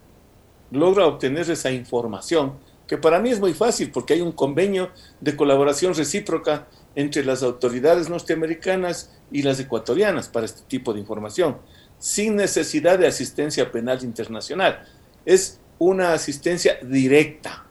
logra 0.70 1.06
obtener 1.06 1.50
esa 1.50 1.72
información, 1.72 2.54
que 2.88 2.98
para 2.98 3.20
mí 3.20 3.30
es 3.30 3.40
muy 3.40 3.54
fácil 3.54 3.90
porque 3.90 4.16
hay 4.16 4.22
un 4.22 4.34
convenio 4.34 4.90
de 5.22 5.38
colaboración 5.38 5.94
recíproca 5.94 6.68
entre 6.94 7.24
las 7.24 7.42
autoridades 7.42 8.10
norteamericanas 8.10 9.18
y 9.32 9.44
las 9.44 9.62
ecuatorianas 9.62 10.28
para 10.28 10.46
este 10.46 10.64
tipo 10.68 10.94
de 10.94 11.00
información 11.00 11.56
sin 12.02 12.36
necesidad 12.36 12.98
de 12.98 13.06
asistencia 13.06 13.72
penal 13.72 14.00
internacional. 14.04 14.88
Es 15.24 15.60
una 15.78 16.14
asistencia 16.14 16.80
directa, 16.82 17.64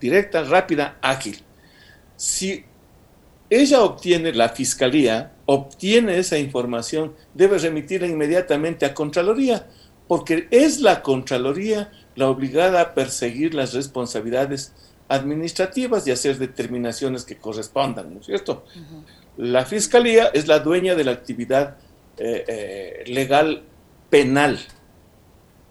directa, 0.00 0.42
rápida, 0.42 0.96
ágil. 1.02 1.42
Si 2.16 2.64
ella 3.50 3.82
obtiene, 3.82 4.32
la 4.32 4.48
fiscalía 4.48 5.32
obtiene 5.44 6.16
esa 6.16 6.38
información, 6.38 7.14
debe 7.34 7.58
remitirla 7.58 8.06
inmediatamente 8.06 8.86
a 8.86 8.94
Contraloría, 8.94 9.66
porque 10.08 10.48
es 10.50 10.80
la 10.80 11.02
Contraloría 11.02 11.92
la 12.14 12.30
obligada 12.30 12.80
a 12.80 12.94
perseguir 12.94 13.52
las 13.52 13.74
responsabilidades 13.74 14.72
administrativas 15.08 16.06
y 16.06 16.10
hacer 16.10 16.38
determinaciones 16.38 17.24
que 17.24 17.36
correspondan, 17.36 18.14
¿no 18.14 18.20
es 18.20 18.26
cierto? 18.26 18.64
La 19.36 19.66
Fiscalía 19.66 20.28
es 20.32 20.48
la 20.48 20.60
dueña 20.60 20.94
de 20.94 21.04
la 21.04 21.12
actividad 21.12 21.76
eh, 22.18 22.44
eh, 22.48 23.04
legal 23.06 23.64
penal. 24.10 24.58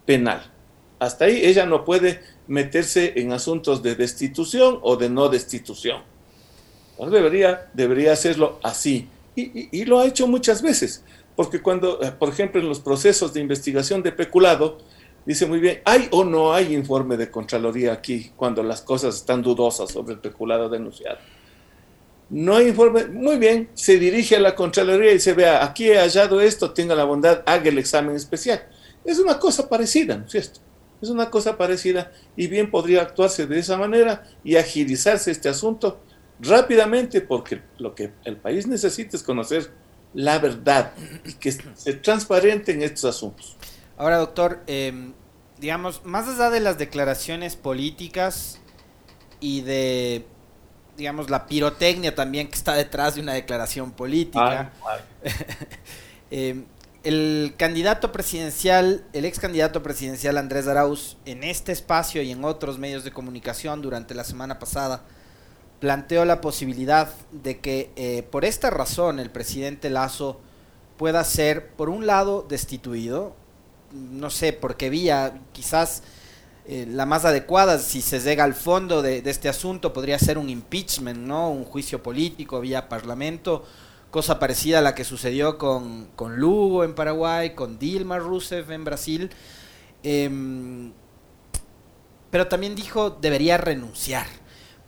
Penal. 0.06 0.52
Hasta 1.00 1.25
ahí 1.25 1.46
ella 1.46 1.66
no 1.66 1.84
puede 1.84 2.22
meterse 2.48 3.14
en 3.20 3.32
asuntos 3.32 3.82
de 3.82 3.96
destitución 3.96 4.80
o 4.82 4.96
de 4.96 5.10
no 5.10 5.30
destitución. 5.30 6.04
debería, 7.00 7.70
debería 7.74 8.14
hacerlo 8.14 8.60
así. 8.64 9.10
Y, 9.36 9.84
lo 9.86 10.00
ha 10.00 10.06
hecho 10.06 10.28
muchas 10.28 10.62
veces. 10.62 11.04
Porque 11.36 11.62
cuando, 11.62 12.02
eh, 12.02 12.12
por 12.12 12.30
ejemplo, 12.30 12.62
en 12.62 12.70
los 12.70 12.80
procesos 12.80 13.34
de 13.34 13.42
investigación 13.42 14.02
de 14.02 14.14
peculado, 14.14 14.78
dice 15.25 15.46
muy 15.46 15.60
bien, 15.60 15.82
¿hay 15.84 16.08
o 16.12 16.24
no 16.24 16.54
hay 16.54 16.74
informe 16.74 17.18
de 17.18 17.30
Contraloría 17.30 17.92
aquí 17.92 18.32
cuando 18.38 18.64
las 18.64 18.82
cosas 18.82 19.16
están 19.16 19.42
dudosas 19.42 19.92
sobre 19.92 20.14
el 20.14 20.20
peculado 20.20 20.70
denunciado? 20.70 21.18
No 22.29 22.62
informe. 22.62 23.05
Muy 23.05 23.38
bien, 23.38 23.70
se 23.74 24.00
dirige 24.00 24.36
a 24.36 24.39
la 24.39 24.55
Contraloría 24.55 25.13
y 25.13 25.20
se 25.20 25.34
vea, 25.34 25.63
aquí 25.63 25.89
he 25.89 25.98
hallado 25.98 26.41
esto, 26.41 26.72
tenga 26.72 26.96
la 26.96 27.03
bondad, 27.03 27.44
haga 27.46 27.70
el 27.70 27.77
examen 27.77 28.15
especial. 28.15 28.67
Es 29.03 29.20
una 29.20 29.39
cosa 29.39 29.70
parecida, 29.70 30.17
¿no 30.17 30.25
es 30.25 30.32
cierto? 30.32 30.60
Es 31.01 31.10
una 31.10 31.29
cosa 31.29 31.58
parecida 31.58 32.12
y 32.36 32.48
bien 32.48 32.72
podría 32.72 33.01
actuarse 33.01 33.46
de 33.46 33.60
esa 33.60 33.77
manera 33.77 34.24
y 34.44 34.55
agilizarse 34.55 35.29
este 35.29 35.50
asunto 35.50 36.00
rápidamente 36.39 37.22
porque 37.22 37.62
lo 37.77 37.94
que 37.94 38.12
el 38.24 38.38
país 38.38 38.65
necesita 38.65 39.15
es 39.15 39.24
conocer 39.24 39.72
la 40.13 40.39
verdad 40.39 40.94
y 41.25 41.34
que 41.34 41.51
sea 41.51 42.01
transparente 42.01 42.72
en 42.72 42.82
estos 42.82 43.05
asuntos. 43.05 43.55
Ahora, 43.98 44.17
doctor, 44.17 44.62
em, 44.67 45.13
digamos, 45.60 46.03
más 46.05 46.27
allá 46.27 46.50
de 46.50 46.60
las 46.60 46.77
declaraciones 46.77 47.55
políticas 47.55 48.60
y 49.39 49.62
de 49.62 50.25
digamos, 50.98 51.30
la 51.30 51.46
pirotecnia 51.48 52.16
también 52.16 52.48
que 52.48 52.56
está 52.56 52.74
detrás 52.74 53.16
de 53.16 53.22
una 53.22 53.34
declaración 53.34 53.92
política. 53.92 54.72
Eh, 56.32 56.64
el 57.04 57.54
candidato 57.56 58.12
presidencial, 58.12 59.06
el 59.14 59.25
ex 59.25 59.40
candidato 59.40 59.84
presidencial 59.84 60.40
Andrés 60.40 60.68
Arauz, 60.68 61.18
en 61.25 61.44
este 61.44 61.72
espacio 61.72 62.24
y 62.24 62.32
en 62.32 62.44
otros 62.44 62.80
medios 62.80 63.04
de 63.04 63.12
comunicación 63.12 63.84
durante 63.84 64.16
la 64.16 64.24
semana 64.24 64.58
pasada, 64.58 65.04
planteó 65.80 66.25
la 66.25 66.42
posibilidad 66.42 67.14
de 67.32 67.60
que 67.60 67.92
eh, 67.96 68.24
por 68.24 68.44
esta 68.44 68.72
razón 68.72 69.20
el 69.20 69.30
presidente 69.30 69.92
Lazo 69.92 70.42
pueda 70.98 71.24
ser, 71.24 71.70
por 71.74 71.90
un 71.90 72.08
lado, 72.08 72.44
destituido, 72.50 73.36
no 73.92 74.32
sé 74.32 74.52
por 74.52 74.75
qué 74.75 74.90
vía, 74.90 75.40
quizás 75.52 76.02
eh, 76.67 76.88
la 76.89 77.05
más 77.05 77.25
adecuada, 77.25 77.77
si 77.77 78.01
se 78.01 78.19
llega 78.19 78.43
al 78.43 78.55
fondo 78.55 79.03
de, 79.03 79.22
este 79.25 79.50
asunto, 79.50 79.93
podría 79.93 80.17
ser 80.17 80.39
un 80.39 80.50
impeachment, 80.50 81.19
¿no? 81.19 81.51
Un 81.51 81.63
juicio 81.63 82.01
político 82.01 82.60
vía 82.60 82.89
parlamento, 82.89 83.63
cosa 84.10 84.39
parecida 84.39 84.79
a 84.79 84.81
la 84.81 84.95
que 84.95 85.03
sucedió 85.03 85.60
con, 85.60 86.10
Lugo 86.38 86.84
en 86.84 86.95
Paraguay, 86.95 87.53
con 87.53 87.77
Dilma 87.77 88.17
Rousseff 88.17 88.72
en 88.72 88.84
Brasil. 88.84 89.29
Em, 90.01 90.91
pero 92.31 92.48
también 92.48 92.74
dijo 92.75 93.12
debería 93.12 93.57
renunciar. 93.57 94.25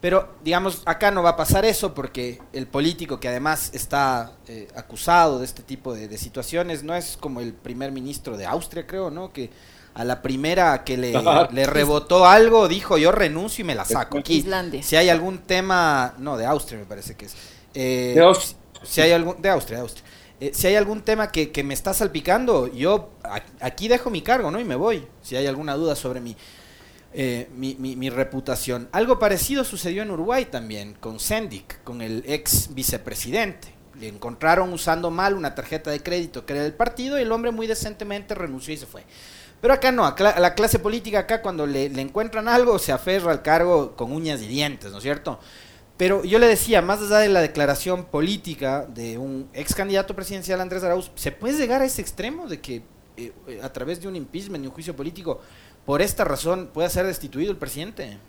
Pero, 0.01 0.35
digamos, 0.43 0.81
acá 0.85 1.11
no 1.11 1.21
va 1.21 1.31
a 1.31 1.37
pasar 1.37 1.63
eso 1.63 1.93
porque 1.93 2.39
el 2.53 2.65
político 2.67 3.19
que 3.19 3.27
además 3.27 3.71
está 3.73 4.33
eh, 4.47 4.67
acusado 4.75 5.39
de 5.39 5.45
este 5.45 5.61
tipo 5.61 5.93
de, 5.93 6.07
de, 6.07 6.17
situaciones 6.17 6.83
no 6.83 6.95
es 6.95 7.17
como 7.17 7.39
el 7.39 7.53
primer 7.53 7.91
ministro 7.91 8.35
de 8.37 8.45
Austria, 8.45 8.85
creo, 8.87 9.09
¿no? 9.11 9.31
Que 9.33 9.49
a 9.97 10.03
la 10.03 10.21
primera 10.21 10.83
que 10.83 10.95
le, 10.95 11.11
le, 11.51 11.65
rebotó 11.65 12.25
algo, 12.25 12.67
dijo 12.67 12.99
yo 12.99 13.11
renuncio 13.11 13.63
y 13.63 13.65
me 13.65 13.73
la 13.73 13.83
saco. 13.83 14.19
Aquí, 14.19 14.45
si 14.83 14.95
hay 14.95 15.09
algún 15.09 15.39
tema, 15.39 16.13
no, 16.19 16.37
de 16.37 16.45
Austria 16.45 16.79
me 16.79 16.85
parece 16.85 17.15
que 17.15 17.25
es. 17.25 17.35
Eh, 17.73 18.13
de 18.15 18.21
Austria. 18.21 18.57
Si 18.83 19.01
hay 19.01 19.11
algún, 19.11 19.41
de 19.41 19.49
Austria, 19.49 19.77
de 19.77 19.81
Austria. 19.81 20.05
Eh, 20.39 20.51
si 20.53 20.67
hay 20.67 20.75
algún 20.75 21.01
tema 21.01 21.31
que, 21.31 21.63
me 21.63 21.73
está 21.73 21.95
salpicando, 21.95 22.71
yo 22.71 23.09
aquí 23.59 23.87
dejo 23.87 24.11
mi 24.11 24.21
cargo, 24.21 24.51
¿no? 24.51 24.59
Y 24.59 24.65
me 24.65 24.75
voy, 24.75 25.07
si 25.23 25.35
hay 25.35 25.47
alguna 25.47 25.73
duda 25.73 25.95
sobre 25.95 26.19
mi, 26.19 26.37
eh, 27.13 27.49
mi, 27.55 27.75
mi, 27.79 27.95
mi, 27.95 28.11
reputación. 28.11 28.89
Algo 28.91 29.17
parecido 29.17 29.63
sucedió 29.63 30.03
en 30.03 30.11
Uruguay 30.11 30.45
también, 30.45 30.93
con 30.93 31.19
Sendik, 31.19 31.83
con 31.83 32.03
el 32.03 32.23
ex 32.27 32.75
vicepresidente. 32.75 33.69
Le 33.99 34.09
encontraron 34.09 34.71
usando 34.73 35.09
mal 35.09 35.33
una 35.33 35.55
tarjeta 35.55 35.89
de 35.89 36.03
crédito 36.03 36.45
que 36.45 36.53
era 36.53 36.61
del 36.61 36.73
partido 36.73 37.17
y 37.17 37.23
el 37.23 37.31
hombre 37.31 37.49
muy 37.49 37.65
decentemente 37.65 38.35
renunció 38.35 38.75
y 38.75 38.77
se 38.77 38.85
fue. 38.85 39.03
Pero 39.61 39.73
acá 39.73 39.91
no, 39.91 40.05
a 40.05 40.15
la 40.39 40.53
clase 40.53 40.79
política 40.79 41.19
acá 41.19 41.41
cuando 41.41 41.65
le, 41.65 41.85
encuentran 41.85 42.47
algo 42.47 42.77
se 42.77 42.91
aferra 42.91 43.31
al 43.31 43.41
cargo 43.41 43.95
con 43.95 44.11
uñas 44.11 44.41
y 44.41 44.47
dientes, 44.47 44.91
¿no 44.91 44.97
es 44.97 45.03
cierto? 45.03 45.39
Pero 45.97 46.23
yo 46.23 46.37
le 46.37 46.45
decía, 46.45 46.83
más 46.83 47.01
allá 47.01 47.17
de 47.17 47.29
la 47.29 47.41
declaración 47.41 48.05
política 48.05 48.85
de 48.85 49.17
un 49.17 49.49
ex 49.53 49.73
candidato 49.73 50.15
presidencial 50.15 50.61
Andrés 50.61 50.83
Arauz, 50.83 51.11
¿se 51.15 51.31
puede 51.31 51.57
llegar 51.57 51.81
a 51.81 51.85
ese 51.85 52.01
extremo 52.01 52.47
de 52.47 52.61
que 52.61 52.83
eh, 53.17 53.31
a 53.63 53.73
través 53.73 53.99
de 53.99 54.07
un 54.07 54.15
impeachment 54.15 54.63
y 54.63 54.67
un 54.67 54.73
juicio 54.73 54.95
político, 54.95 55.41
por 55.85 56.03
esta 56.03 56.23
razón, 56.23 56.69
pueda 56.71 56.87
ser 56.87 57.07
destituido 57.07 57.51
el 57.51 57.57
presidente? 57.57 58.19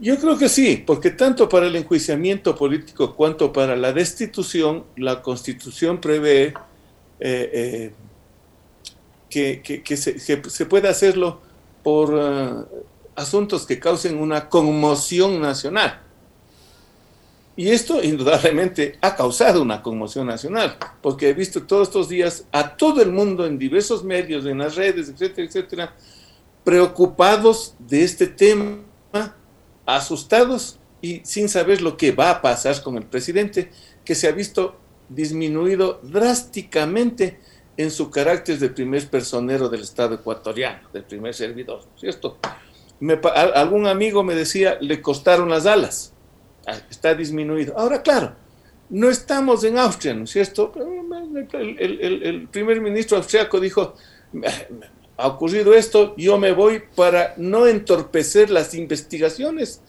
Yo 0.00 0.18
creo 0.18 0.36
que 0.36 0.48
sí, 0.48 0.82
porque 0.84 1.10
tanto 1.10 1.48
para 1.48 1.68
el 1.68 1.76
enjuiciamiento 1.76 2.56
político 2.56 3.14
cuanto 3.14 3.52
para 3.52 3.76
la 3.76 3.92
destitución, 3.92 4.84
la 4.96 5.22
constitución 5.22 6.00
prevé 6.00 6.48
eh, 6.48 6.54
eh, 7.20 7.92
que, 9.36 9.96
se, 9.96 10.66
pueda 10.66 10.90
hacerlo 10.90 11.40
por 11.82 12.14
uh, 12.14 12.66
asuntos 13.14 13.66
que 13.66 13.78
causen 13.78 14.18
una 14.18 14.48
conmoción 14.48 15.40
nacional. 15.40 16.02
Y 17.54 17.70
esto 17.70 18.02
indudablemente 18.02 18.98
ha 19.00 19.16
causado 19.16 19.62
una 19.62 19.82
conmoción 19.82 20.26
nacional, 20.26 20.76
porque 21.02 21.30
he 21.30 21.34
visto 21.34 21.62
todos 21.62 21.88
estos 21.88 22.08
días 22.08 22.44
a 22.52 22.76
todo 22.76 23.02
el 23.02 23.12
mundo 23.12 23.46
en 23.46 23.58
diversos 23.58 24.04
medios, 24.04 24.44
en 24.46 24.58
las 24.58 24.74
redes, 24.74 25.08
etcétera, 25.08 25.46
etcétera, 25.46 25.96
preocupados 26.64 27.74
de 27.78 28.04
este 28.04 28.26
tema, 28.26 28.78
asustados 29.86 30.78
y 31.00 31.20
sin 31.24 31.48
saber 31.48 31.80
lo 31.80 31.96
que 31.96 32.12
va 32.12 32.30
a 32.30 32.42
pasar 32.42 32.82
con 32.82 32.96
el 32.96 33.04
presidente, 33.04 33.70
que 34.04 34.14
se 34.14 34.28
ha 34.28 34.32
visto 34.32 34.76
disminuido 35.08 36.00
drásticamente 36.02 37.38
en 37.76 37.90
su 37.90 38.10
carácter 38.10 38.58
de 38.58 38.70
primer 38.70 39.06
personero 39.08 39.68
del 39.68 39.82
Estado 39.82 40.14
ecuatoriano, 40.14 40.88
del 40.92 41.04
primer 41.04 41.34
servidor, 41.34 41.82
¿cierto? 41.98 42.38
Me, 42.98 43.20
algún 43.54 43.86
amigo 43.86 44.22
me 44.22 44.34
decía, 44.34 44.78
le 44.80 45.02
costaron 45.02 45.50
las 45.50 45.66
alas, 45.66 46.12
ah, 46.66 46.78
está 46.90 47.14
disminuido. 47.14 47.78
Ahora, 47.78 48.02
claro, 48.02 48.34
no 48.88 49.10
estamos 49.10 49.64
en 49.64 49.78
Austria, 49.78 50.14
¿no 50.14 50.24
es 50.24 50.30
cierto? 50.30 50.72
El, 51.58 52.48
primer 52.50 52.80
ministro 52.80 53.18
austriaco 53.18 53.60
dijo, 53.60 53.94
ha 55.18 55.26
ocurrido 55.26 55.74
esto, 55.74 56.14
yo 56.16 56.38
me 56.38 56.52
voy 56.52 56.82
para 56.94 57.34
no 57.36 57.66
entorpecer 57.66 58.50
las 58.50 58.74
investigaciones, 58.74 59.82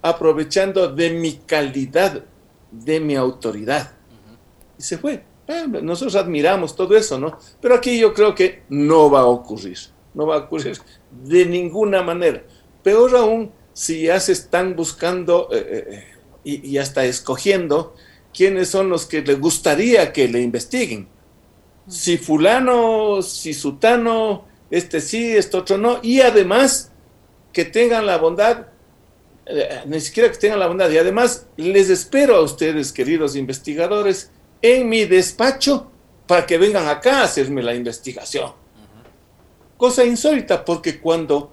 aprovechando 0.00 0.88
de 0.88 1.10
mi 1.10 1.38
calidad, 1.38 2.24
de 2.70 3.00
mi 3.00 3.16
autoridad. 3.16 3.92
Y 4.78 4.82
se 4.82 4.98
fue. 4.98 5.24
Ah, 5.48 5.66
nosotros 5.66 6.14
admiramos 6.14 6.76
todo 6.76 6.96
eso, 6.96 7.18
¿no? 7.18 7.38
Pero 7.60 7.74
aquí 7.74 7.98
yo 7.98 8.14
creo 8.14 8.34
que 8.34 8.62
no 8.68 9.10
va 9.10 9.20
a 9.20 9.26
ocurrir, 9.26 9.78
no 10.14 10.26
va 10.26 10.36
a 10.36 10.38
ocurrir 10.40 10.78
de 11.10 11.44
ninguna 11.46 12.02
manera. 12.02 12.44
Peor 12.82 13.16
aún 13.16 13.52
si 13.72 14.02
ya 14.02 14.20
se 14.20 14.32
están 14.32 14.76
buscando 14.76 15.48
eh, 15.52 15.58
eh, 15.58 15.84
eh, 15.90 16.04
y, 16.44 16.70
y, 16.70 16.78
hasta 16.78 17.04
escogiendo 17.04 17.94
quiénes 18.34 18.68
son 18.68 18.88
los 18.88 19.06
que 19.06 19.22
le 19.22 19.34
gustaría 19.34 20.12
que 20.12 20.28
le 20.28 20.40
investiguen. 20.40 21.08
Si 21.88 22.18
fulano, 22.18 23.22
si 23.22 23.52
sutano, 23.52 24.46
este 24.70 25.00
sí, 25.00 25.32
este 25.32 25.56
otro 25.56 25.78
no, 25.78 25.98
y 26.02 26.20
además 26.20 26.92
que 27.52 27.64
tengan 27.64 28.06
la 28.06 28.18
bondad, 28.18 28.68
ni 29.86 30.00
siquiera 30.00 30.30
que 30.30 30.38
tengan 30.38 30.60
la 30.60 30.68
bondad, 30.68 30.88
y 30.90 30.98
además 30.98 31.46
les 31.56 31.90
espero 31.90 32.36
a 32.36 32.42
ustedes, 32.42 32.92
queridos 32.92 33.36
investigadores, 33.36 34.30
en 34.62 34.88
mi 34.88 35.04
despacho 35.04 35.90
para 36.26 36.46
que 36.46 36.56
vengan 36.56 36.86
acá 36.86 37.20
a 37.20 37.24
hacerme 37.24 37.62
la 37.62 37.74
investigación. 37.74 38.52
Cosa 39.76 40.04
insólita, 40.04 40.64
porque 40.64 41.00
cuando 41.00 41.52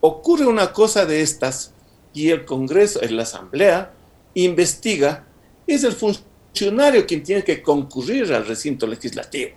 ocurre 0.00 0.46
una 0.46 0.72
cosa 0.72 1.04
de 1.04 1.20
estas 1.20 1.74
y 2.14 2.30
el 2.30 2.44
Congreso, 2.44 3.00
la 3.10 3.24
Asamblea, 3.24 3.92
investiga, 4.34 5.26
es 5.66 5.82
el 5.82 5.92
funcionario 5.92 7.06
quien 7.06 7.22
tiene 7.22 7.42
que 7.42 7.60
concurrir 7.60 8.32
al 8.32 8.46
recinto 8.46 8.86
legislativo. 8.86 9.50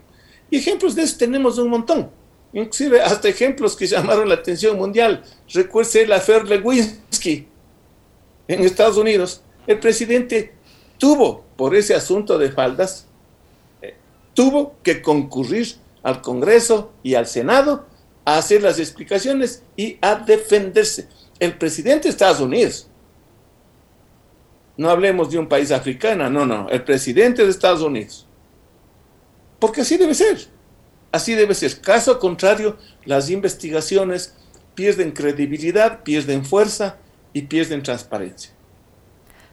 Y 0.50 0.58
ejemplos 0.58 0.96
de 0.96 1.03
eso 1.03 1.17
tenemos 1.17 1.58
un 1.60 1.69
montón. 1.69 2.10
Inclusive 2.51 3.01
hasta 3.01 3.29
ejemplos 3.29 3.75
que 3.75 3.86
llamaron 3.86 4.27
la 4.27 4.36
atención 4.36 4.75
mundial. 4.75 5.24
Recuerde 5.53 6.08
la 6.08 6.19
Fer 6.19 6.48
Lewinsky 6.48 7.48
en 8.48 8.63
Estados 8.63 8.98
Unidos. 8.98 9.43
El 9.67 9.79
presidente 9.79 10.55
tuvo, 10.99 11.45
por 11.55 11.75
ese 11.75 11.95
asunto 11.95 12.37
de 12.37 12.51
faldas, 12.51 13.07
eh, 13.81 13.95
tuvo 14.35 14.75
que 14.83 15.01
concurrir 15.01 15.77
al 16.03 16.21
Congreso 16.21 16.91
y 17.01 17.15
al 17.15 17.25
Senado 17.25 17.87
a 18.25 18.37
hacer 18.37 18.61
las 18.61 18.77
explicaciones 18.77 19.63
y 19.75 19.97
a 20.01 20.15
defenderse. 20.15 21.07
El 21.39 21.57
presidente 21.57 22.03
de 22.03 22.09
Estados 22.09 22.41
Unidos, 22.41 22.87
no 24.77 24.89
hablemos 24.89 25.31
de 25.31 25.39
un 25.39 25.47
país 25.47 25.71
africano, 25.71 26.29
no, 26.29 26.45
no, 26.45 26.69
el 26.69 26.83
presidente 26.83 27.43
de 27.43 27.49
Estados 27.49 27.81
Unidos. 27.81 28.27
Porque 29.57 29.81
así 29.81 29.97
debe 29.97 30.13
ser, 30.13 30.37
así 31.11 31.33
debe 31.33 31.55
ser. 31.55 31.81
Caso 31.81 32.19
contrario, 32.19 32.77
las 33.05 33.29
investigaciones 33.29 34.35
pierden 34.75 35.11
credibilidad, 35.11 36.03
pierden 36.03 36.45
fuerza 36.45 36.97
y 37.33 37.43
pierden 37.43 37.83
transparencia. 37.83 38.51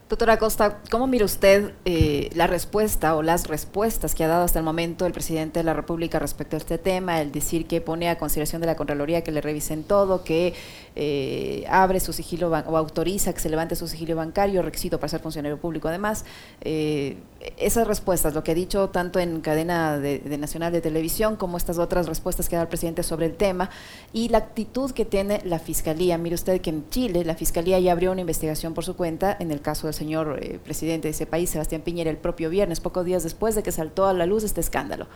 Doctora 0.08 0.38
Costa, 0.38 0.78
¿cómo 0.88 1.08
mira 1.08 1.25
usted 1.25 1.72
eh, 1.84 2.30
la 2.32 2.46
respuesta 2.46 3.16
o 3.16 3.22
las 3.22 3.48
respuestas 3.48 4.14
que 4.14 4.22
ha 4.22 4.28
dado 4.28 4.44
hasta 4.44 4.60
el 4.60 4.64
momento 4.64 5.04
el 5.04 5.12
presidente 5.12 5.58
de 5.58 5.64
la 5.64 5.75
República 5.75 6.20
respecto 6.20 6.54
a 6.54 6.58
este 6.58 6.78
tema? 6.78 7.20
El 7.20 7.32
decir 7.32 7.66
que 7.66 7.80
pone 7.80 8.08
a 8.08 8.16
consideración 8.16 8.60
de 8.60 8.68
la 8.68 8.76
Contraloría 8.76 9.25
que 9.25 9.32
le 9.32 9.40
revisen 9.40 9.82
todo, 9.82 10.22
que 10.22 10.54
eh, 10.96 11.64
abre 11.68 12.00
su 12.00 12.14
sigilo 12.14 12.48
o 12.48 12.76
autoriza 12.76 13.34
que 13.34 13.40
se 13.40 13.50
levante 13.50 13.76
su 13.76 13.86
sigilo 13.86 14.16
bancario, 14.16 14.62
requisito 14.62 14.98
para 14.98 15.08
ser 15.08 15.20
funcionario 15.20 15.58
público 15.60 15.88
además. 15.88 16.24
Eh, 16.62 17.18
esas 17.58 17.86
respuestas, 17.86 18.34
lo 18.34 18.42
que 18.42 18.52
ha 18.52 18.54
dicho 18.54 18.88
tanto 18.88 19.20
en 19.20 19.42
cadena 19.42 19.98
de, 19.98 20.20
nacional 20.38 20.72
de 20.72 20.80
televisión 20.80 21.36
como 21.36 21.58
estas 21.58 21.78
otras 21.78 22.06
respuestas 22.06 22.48
que 22.48 22.56
da 22.56 22.62
el 22.62 22.68
presidente 22.68 23.02
sobre 23.02 23.26
el 23.26 23.34
tema 23.34 23.70
y 24.12 24.30
la 24.30 24.38
actitud 24.38 24.90
que 24.90 25.04
tiene 25.04 25.42
la 25.44 25.58
Fiscalía. 25.58 26.16
Mire 26.16 26.34
usted 26.34 26.60
que 26.62 26.70
en 26.70 26.88
Chile 26.88 27.24
la 27.24 27.34
Fiscalía 27.34 27.78
ya 27.78 27.92
abrió 27.92 28.12
una 28.12 28.22
investigación 28.22 28.72
por 28.72 28.84
su 28.84 28.96
cuenta 28.96 29.36
en 29.38 29.50
el 29.50 29.60
caso 29.60 29.86
del 29.86 29.94
señor 29.94 30.38
eh, 30.42 30.58
presidente 30.64 31.08
de 31.08 31.12
ese 31.12 31.26
país, 31.26 31.50
Sebastián 31.50 31.82
Piñera, 31.82 32.11
el 32.11 32.16
propio 32.16 32.48
viernes, 32.48 32.80
pocos 32.80 33.04
días 33.04 33.22
después 33.22 33.54
de 33.54 33.62
que 33.62 33.70
saltó 33.70 34.06
a 34.06 34.14
la 34.14 34.24
luz 34.24 34.44
este 34.44 34.61
escándalo. 34.61 35.06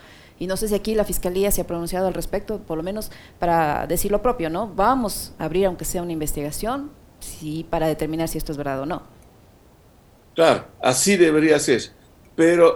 Y 0.41 0.49
no 0.49 0.57
sé 0.57 0.67
si 0.67 0.75
aquí 0.75 0.97
la 0.97 1.05
Fiscalía 1.05 1.53
se 1.53 1.61
ha 1.61 1.67
pronunciado 1.69 2.09
al 2.09 2.15
respecto, 2.15 2.59
por 2.59 2.77
lo 2.77 2.83
menos 2.83 3.13
para 3.39 3.87
decir 3.87 4.11
lo 4.11 4.23
propio, 4.23 4.51
¿no? 4.51 4.67
Vamos 4.75 5.33
a 5.39 5.45
abrir, 5.45 5.67
aunque 5.67 5.85
sea 5.85 6.03
una 6.03 6.13
investigación, 6.13 6.91
sí, 7.21 7.65
para 7.71 7.87
determinar 7.87 8.27
si 8.27 8.39
esto 8.39 8.51
es 8.51 8.59
verdad 8.59 8.81
o 8.81 8.87
no. 8.87 9.03
Claro, 10.35 10.65
así 10.83 11.17
debería 11.17 11.61
ser. 11.61 11.83
Pero 12.35 12.75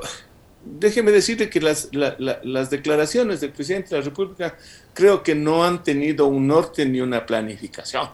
déjeme 0.64 1.10
decirle 1.10 1.50
que 1.50 1.60
las, 1.60 1.88
las 1.92 2.70
declaraciones 2.70 3.40
del 3.40 3.50
presidente 3.50 3.90
de 3.90 3.98
la 3.98 4.04
República 4.04 4.56
creo 4.92 5.24
que 5.24 5.34
no 5.34 5.64
han 5.64 5.82
tenido 5.82 6.26
un 6.26 6.46
norte 6.46 6.86
ni 6.86 7.00
una 7.00 7.26
planificación 7.26 8.08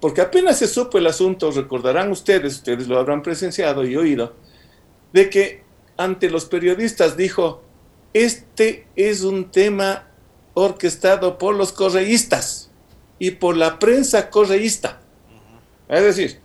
porque 0.00 0.20
apenas 0.20 0.58
se 0.58 0.68
supo 0.68 0.98
el 0.98 1.06
asunto, 1.06 1.50
recordarán 1.50 2.10
ustedes, 2.10 2.54
ustedes 2.54 2.86
lo 2.86 2.98
habrán 2.98 3.22
presenciado 3.22 3.84
y 3.84 3.96
oído, 3.96 4.34
de 5.12 5.28
que 5.28 5.62
ante 5.96 6.30
los 6.30 6.44
periodistas 6.44 7.16
dijo, 7.16 7.62
este 8.12 8.86
es 8.96 9.22
un 9.22 9.50
tema 9.50 10.08
orquestado 10.54 11.38
por 11.38 11.54
los 11.54 11.72
correístas 11.72 12.70
y 13.18 13.32
por 13.32 13.56
la 13.56 13.78
prensa 13.78 14.30
correísta. 14.30 15.00
Es 15.88 16.02
decir, 16.02 16.40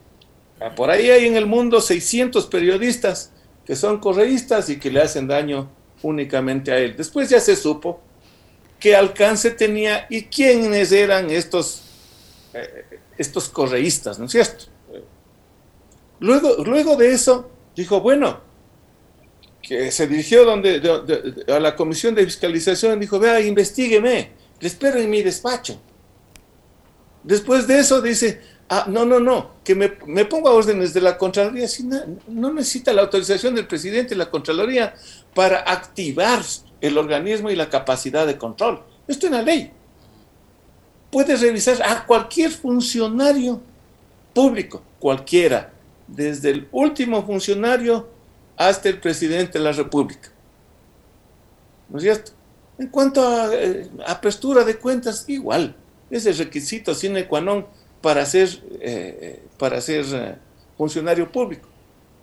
por 0.75 0.89
ahí 0.89 1.09
hay 1.09 1.25
en 1.25 1.35
el 1.35 1.45
mundo 1.45 1.81
600 1.81 2.47
periodistas 2.47 3.31
que 3.65 3.75
son 3.75 3.99
correístas 3.99 4.69
y 4.69 4.77
que 4.77 4.91
le 4.91 5.01
hacen 5.01 5.27
daño 5.27 5.69
únicamente 6.01 6.71
a 6.71 6.77
él. 6.77 6.95
Después 6.95 7.29
ya 7.29 7.39
se 7.39 7.55
supo 7.55 8.01
qué 8.79 8.95
alcance 8.95 9.51
tenía 9.51 10.05
y 10.09 10.23
quiénes 10.23 10.91
eran 10.91 11.29
estos 11.29 11.83
eh, 12.53 12.99
estos 13.17 13.49
correístas, 13.49 14.19
¿no 14.19 14.25
es 14.25 14.31
cierto? 14.31 14.65
Luego, 16.19 16.63
luego 16.63 16.95
de 16.95 17.11
eso, 17.11 17.49
dijo, 17.75 18.01
bueno, 18.01 18.41
que 19.63 19.91
se 19.91 20.05
dirigió 20.05 20.45
donde, 20.45 20.79
a 21.47 21.59
la 21.59 21.75
comisión 21.75 22.13
de 22.13 22.25
fiscalización, 22.25 22.99
dijo, 22.99 23.17
vea, 23.17 23.39
investigueme, 23.39 24.31
le 24.59 24.67
espero 24.67 24.99
en 24.99 25.09
mi 25.09 25.23
despacho. 25.23 25.81
Después 27.23 27.65
de 27.65 27.79
eso 27.79 28.01
dice, 28.01 28.41
ah, 28.69 28.85
no, 28.87 29.05
no, 29.05 29.19
no, 29.19 29.55
que 29.63 29.73
me, 29.73 29.93
me 30.05 30.25
ponga 30.25 30.51
órdenes 30.51 30.93
de 30.93 31.01
la 31.01 31.17
Contraloría, 31.17 31.67
no, 31.85 32.19
no 32.27 32.53
necesita 32.53 32.93
la 32.93 33.01
autorización 33.01 33.55
del 33.55 33.65
presidente 33.65 34.09
de 34.09 34.17
la 34.17 34.29
Contraloría 34.29 34.93
para 35.33 35.61
activar 35.61 36.43
el 36.81 36.97
organismo 36.97 37.49
y 37.49 37.55
la 37.55 37.69
capacidad 37.69 38.27
de 38.27 38.37
control. 38.37 38.83
Esto 39.07 39.25
es 39.25 39.31
una 39.31 39.41
ley 39.41 39.71
puede 41.13 41.37
revisar 41.37 41.79
a 41.83 42.05
cualquier 42.07 42.49
funcionario 42.49 43.61
público, 44.33 44.81
cualquiera, 44.99 45.71
desde 46.07 46.49
el 46.49 46.67
último 46.71 47.23
funcionario 47.23 48.09
hasta 48.57 48.89
el 48.89 48.99
presidente 48.99 49.57
de 49.57 49.63
la 49.63 49.71
República. 49.71 50.29
¿No 51.89 51.97
es 51.97 52.03
cierto? 52.03 52.31
En 52.77 52.87
cuanto 52.87 53.27
a 53.27 53.53
eh, 53.53 53.89
apertura 54.05 54.63
de 54.63 54.77
cuentas, 54.77 55.25
igual, 55.27 55.75
es 56.09 56.25
el 56.25 56.37
requisito 56.37 56.93
sine 56.93 57.27
qua 57.27 57.41
non 57.41 57.65
para 58.01 58.25
ser, 58.25 58.49
eh, 58.81 59.41
para 59.57 59.81
ser 59.81 60.05
eh, 60.13 60.35
funcionario 60.77 61.31
público. 61.31 61.69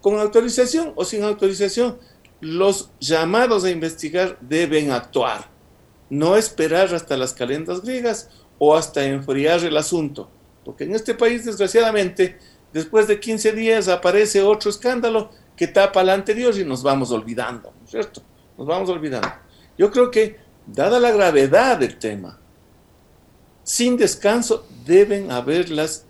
Con 0.00 0.18
autorización 0.18 0.92
o 0.96 1.04
sin 1.04 1.22
autorización, 1.22 1.98
los 2.40 2.90
llamados 3.00 3.64
a 3.64 3.70
investigar 3.70 4.38
deben 4.40 4.90
actuar, 4.90 5.48
no 6.08 6.36
esperar 6.36 6.94
hasta 6.94 7.16
las 7.16 7.32
calendas 7.32 7.82
griegas 7.82 8.30
o 8.58 8.74
hasta 8.74 9.04
enfriar 9.04 9.64
el 9.64 9.76
asunto. 9.76 10.30
Porque 10.64 10.84
en 10.84 10.94
este 10.94 11.14
país, 11.14 11.44
desgraciadamente, 11.44 12.38
después 12.72 13.06
de 13.08 13.20
15 13.20 13.52
días 13.52 13.88
aparece 13.88 14.42
otro 14.42 14.70
escándalo 14.70 15.30
que 15.60 15.68
tapa 15.68 16.00
al 16.00 16.08
anterior 16.08 16.56
y 16.56 16.64
nos 16.64 16.82
vamos 16.82 17.10
olvidando, 17.10 17.74
¿no 17.78 17.84
es 17.84 17.90
cierto? 17.90 18.22
Nos 18.56 18.66
vamos 18.66 18.88
olvidando. 18.88 19.28
Yo 19.76 19.90
creo 19.90 20.10
que, 20.10 20.38
dada 20.66 20.98
la 20.98 21.10
gravedad 21.10 21.76
del 21.76 21.98
tema, 21.98 22.38
sin 23.62 23.98
descanso 23.98 24.66
deben 24.86 25.30
haber 25.30 25.68
las 25.68 26.06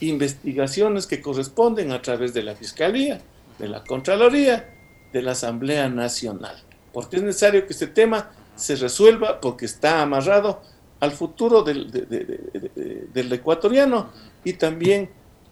investigaciones 0.00 1.06
que 1.06 1.22
corresponden 1.22 1.92
a 1.92 2.02
través 2.02 2.34
de 2.34 2.42
la 2.42 2.54
Fiscalía, 2.54 3.22
de 3.58 3.68
la 3.68 3.82
Contraloría, 3.84 4.68
de 5.10 5.22
la 5.22 5.32
Asamblea 5.32 5.88
Nacional. 5.88 6.62
Porque 6.92 7.16
es 7.16 7.22
necesario 7.22 7.66
que 7.66 7.72
este 7.72 7.86
tema 7.86 8.32
se 8.54 8.76
resuelva 8.76 9.40
porque 9.40 9.64
está 9.64 10.02
amarrado 10.02 10.60
al 11.00 11.12
futuro 11.12 11.62
del, 11.62 11.90
del 11.90 13.32
ecuatoriano 13.32 14.10
y 14.44 14.52
también 14.52 15.08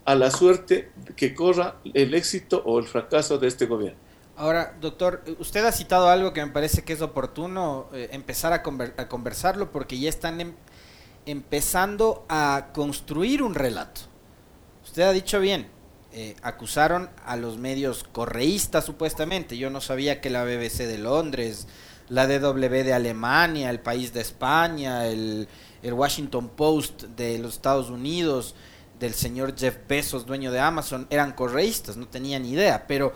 a 0.08 0.14
la 0.14 0.30
suerte 0.30 0.90
que 1.16 1.34
corra 1.34 1.76
el 1.92 2.14
éxito 2.14 2.62
o 2.64 2.78
el 2.78 2.86
fracaso 2.86 3.36
de 3.36 3.46
este 3.46 3.66
gobierno. 3.66 3.98
Ahora, 4.38 4.74
doctor, 4.80 5.22
usted 5.38 5.62
ha 5.66 5.70
citado 5.70 6.08
algo 6.08 6.32
que 6.32 6.42
me 6.42 6.50
parece 6.50 6.82
que 6.82 6.94
es 6.94 7.02
oportuno 7.02 7.88
eh, 7.92 8.08
empezar 8.12 8.54
a, 8.54 8.62
a, 8.96 9.08
conversarlo 9.08 9.70
porque 9.70 9.98
ya 9.98 10.08
están 10.08 10.40
em, 10.40 10.54
empezando 11.26 12.24
a 12.30 12.68
construir 12.72 13.42
un 13.42 13.54
relato. 13.54 14.00
Usted 14.82 15.02
ha 15.02 15.12
dicho 15.12 15.40
bien, 15.40 15.68
eh, 16.14 16.36
acusaron 16.40 17.10
a 17.26 17.36
los 17.36 17.58
medios 17.58 18.02
correístas 18.10 18.86
supuestamente. 18.86 19.58
Yo 19.58 19.68
no 19.68 19.82
sabía 19.82 20.22
que 20.22 20.30
la 20.30 20.42
BBC 20.42 20.86
de 20.86 20.96
Londres, 20.96 21.68
la 22.08 22.26
DW 22.26 22.82
de 22.82 22.94
Alemania, 22.94 23.68
el 23.68 23.80
País 23.80 24.14
de 24.14 24.22
España, 24.22 25.06
el 25.06 25.48
Washington 25.82 26.48
Post 26.48 27.02
de 27.02 27.36
los 27.38 27.56
Estados 27.56 27.90
Unidos, 27.90 28.54
del 28.98 29.14
señor 29.14 29.54
Jeff 29.56 29.76
Bezos, 29.88 30.26
dueño 30.26 30.50
de 30.50 30.60
Amazon, 30.60 31.06
eran 31.10 31.32
correístas, 31.32 31.96
no 31.96 32.08
tenía 32.08 32.38
ni 32.38 32.52
idea, 32.52 32.86
pero 32.86 33.12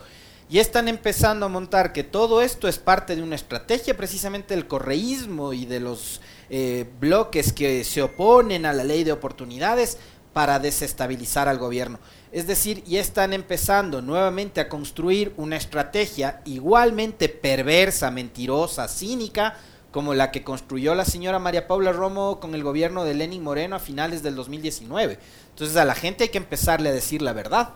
ya 0.49 0.61
están 0.61 0.89
empezando 0.89 1.47
a 1.47 1.49
montar 1.49 1.93
que 1.93 2.05
todo 2.05 2.43
esto 2.43 2.69
es 2.69 2.79
parte 2.79 3.17
de 3.17 3.23
una 3.23 3.37
estrategia 3.37 3.97
precisamente 3.97 4.55
del 4.55 4.67
correísmo 4.67 5.53
y 5.53 5.65
de 5.65 5.81
los 5.81 6.21
eh, 6.51 6.87
bloques 7.01 7.53
que 7.53 7.85
se 7.85 8.03
oponen 8.03 8.67
a 8.67 8.73
la 8.73 8.85
ley 8.85 9.03
de 9.03 9.13
oportunidades 9.13 9.97
para 10.33 10.59
desestabilizar 10.59 11.49
al 11.49 11.59
gobierno. 11.59 11.99
Es 12.33 12.47
decir, 12.47 12.83
ya 12.85 13.01
están 13.01 13.33
empezando 13.33 14.03
nuevamente 14.03 14.61
a 14.61 14.69
construir 14.69 15.33
una 15.37 15.57
estrategia 15.57 16.41
igualmente 16.45 17.29
perversa, 17.29 18.11
mentirosa, 18.11 18.89
cínica, 18.89 19.57
como 19.93 20.15
la 20.15 20.33
que 20.33 20.43
construyó 20.43 20.95
la 20.95 21.05
señora 21.05 21.39
María 21.39 21.69
Paula 21.69 21.93
Romo 21.93 22.41
con 22.41 22.55
el 22.55 22.65
gobierno 22.65 23.05
de 23.05 23.15
Lenin 23.15 23.43
Moreno 23.43 23.77
a 23.77 23.79
finales 23.79 24.23
del 24.23 24.35
2019. 24.35 25.19
Entonces 25.51 25.77
a 25.77 25.85
la 25.85 25.95
gente 25.95 26.25
hay 26.25 26.31
que 26.31 26.39
empezarle 26.39 26.89
a 26.89 26.93
decir 26.93 27.23
la 27.23 27.35
verdad. 27.35 27.75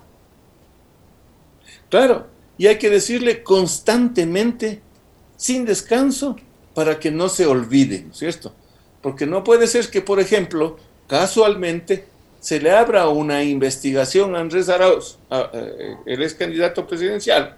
Claro, 1.91 2.27
y 2.59 2.67
hay 2.67 2.79
que 2.79 2.91
decirle 2.91 3.43
constantemente, 3.43 4.81
sin 5.37 5.65
descanso, 5.65 6.37
para 6.75 6.99
que 6.99 7.11
no 7.11 7.29
se 7.29 7.47
olvide, 7.47 8.03
¿no 8.03 8.13
es 8.13 8.19
cierto? 8.19 8.53
Porque 9.03 9.27
no 9.27 9.45
puede 9.45 9.67
ser 9.67 9.89
que, 9.91 10.01
por 10.01 10.19
ejemplo, 10.19 10.79
casualmente 11.07 12.07
se 12.41 12.61
le 12.61 12.71
abra 12.71 13.09
una 13.09 13.43
investigación 13.43 14.37
a 14.37 14.41
Andrés 14.41 14.69
Arauz, 14.69 15.19
eh, 15.31 15.97
el 16.07 16.23
ex 16.23 16.35
candidato 16.35 16.87
presidencial, 16.87 17.57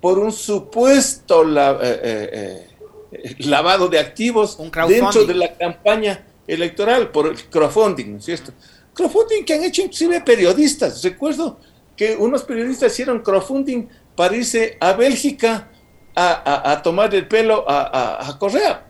por 0.00 0.18
un 0.18 0.32
supuesto 0.32 1.42
eh, 1.42 2.00
eh, 2.02 2.66
lavado 3.38 3.88
de 3.88 3.98
activos 3.98 4.58
dentro 4.88 5.24
de 5.24 5.34
la 5.34 5.54
campaña 5.54 6.24
electoral, 6.46 7.10
por 7.10 7.26
el 7.26 7.42
crowdfunding, 7.48 8.12
¿no 8.12 8.18
es 8.18 8.24
cierto? 8.24 8.52
Crowdfunding 8.92 9.44
que 9.44 9.54
han 9.54 9.64
hecho 9.64 9.82
inclusive 9.82 10.20
periodistas. 10.20 11.02
Recuerdo 11.02 11.58
que 11.96 12.16
unos 12.16 12.42
periodistas 12.42 12.92
hicieron 12.92 13.20
crowdfunding 13.20 13.88
para 14.14 14.36
irse 14.36 14.76
a 14.80 14.92
Bélgica 14.92 15.70
a, 16.14 16.80
tomar 16.82 17.12
el 17.14 17.26
pelo 17.26 17.64
a, 17.68 18.28
a 18.28 18.38
Correa. 18.38 18.86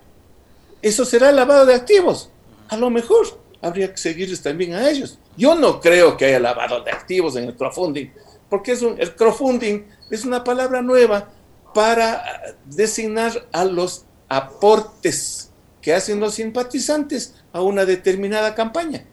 Eso 0.82 1.04
será 1.04 1.32
lavado 1.32 1.64
de 1.64 1.74
activos. 1.74 2.30
A 2.68 2.76
lo 2.76 2.90
mejor 2.90 3.40
habría 3.62 3.90
que 3.90 3.96
seguirles 3.96 4.42
también 4.42 4.74
a 4.74 4.90
ellos. 4.90 5.18
Yo 5.36 5.54
no 5.54 5.80
creo 5.80 6.16
que 6.16 6.26
haya 6.26 6.38
lavado 6.38 6.82
de 6.82 6.90
activos 6.90 7.36
en 7.36 7.44
el 7.44 7.56
crowdfunding, 7.56 8.10
porque 8.50 8.72
es 8.72 8.82
un, 8.82 9.00
el 9.00 9.14
crowdfunding 9.14 9.84
es 10.10 10.24
una 10.24 10.44
palabra 10.44 10.82
nueva 10.82 11.30
para 11.72 12.56
designar 12.66 13.48
a 13.52 13.64
los 13.64 14.04
aportes 14.28 15.50
que 15.80 15.94
hacen 15.94 16.20
los 16.20 16.34
simpatizantes 16.34 17.34
a 17.52 17.62
una 17.62 17.84
determinada 17.84 18.54
campaña. 18.54 19.04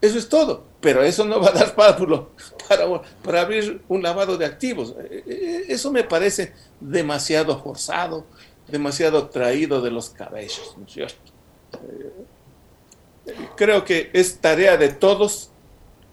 Eso 0.00 0.18
es 0.18 0.28
todo, 0.28 0.64
pero 0.80 1.02
eso 1.02 1.24
no 1.24 1.40
va 1.40 1.48
a 1.48 1.52
dar 1.52 1.74
para, 1.74 1.96
para, 3.22 3.40
abrir 3.40 3.82
un 3.88 4.02
lavado 4.02 4.36
de 4.36 4.44
activos. 4.44 4.94
E, 5.10 5.24
e, 5.26 5.72
eso 5.72 5.92
me 5.92 6.02
parece 6.02 6.52
demasiado 6.80 7.62
forzado, 7.62 8.26
demasiado 8.68 9.28
traído 9.28 9.80
de 9.80 9.90
los 9.90 10.10
cabellos, 10.10 10.74
¿no 10.76 10.86
es 10.86 10.92
cierto? 10.92 11.32
creo 13.56 13.84
que 13.84 14.10
es 14.12 14.38
tarea 14.38 14.76
de 14.76 14.88
todos 14.88 15.50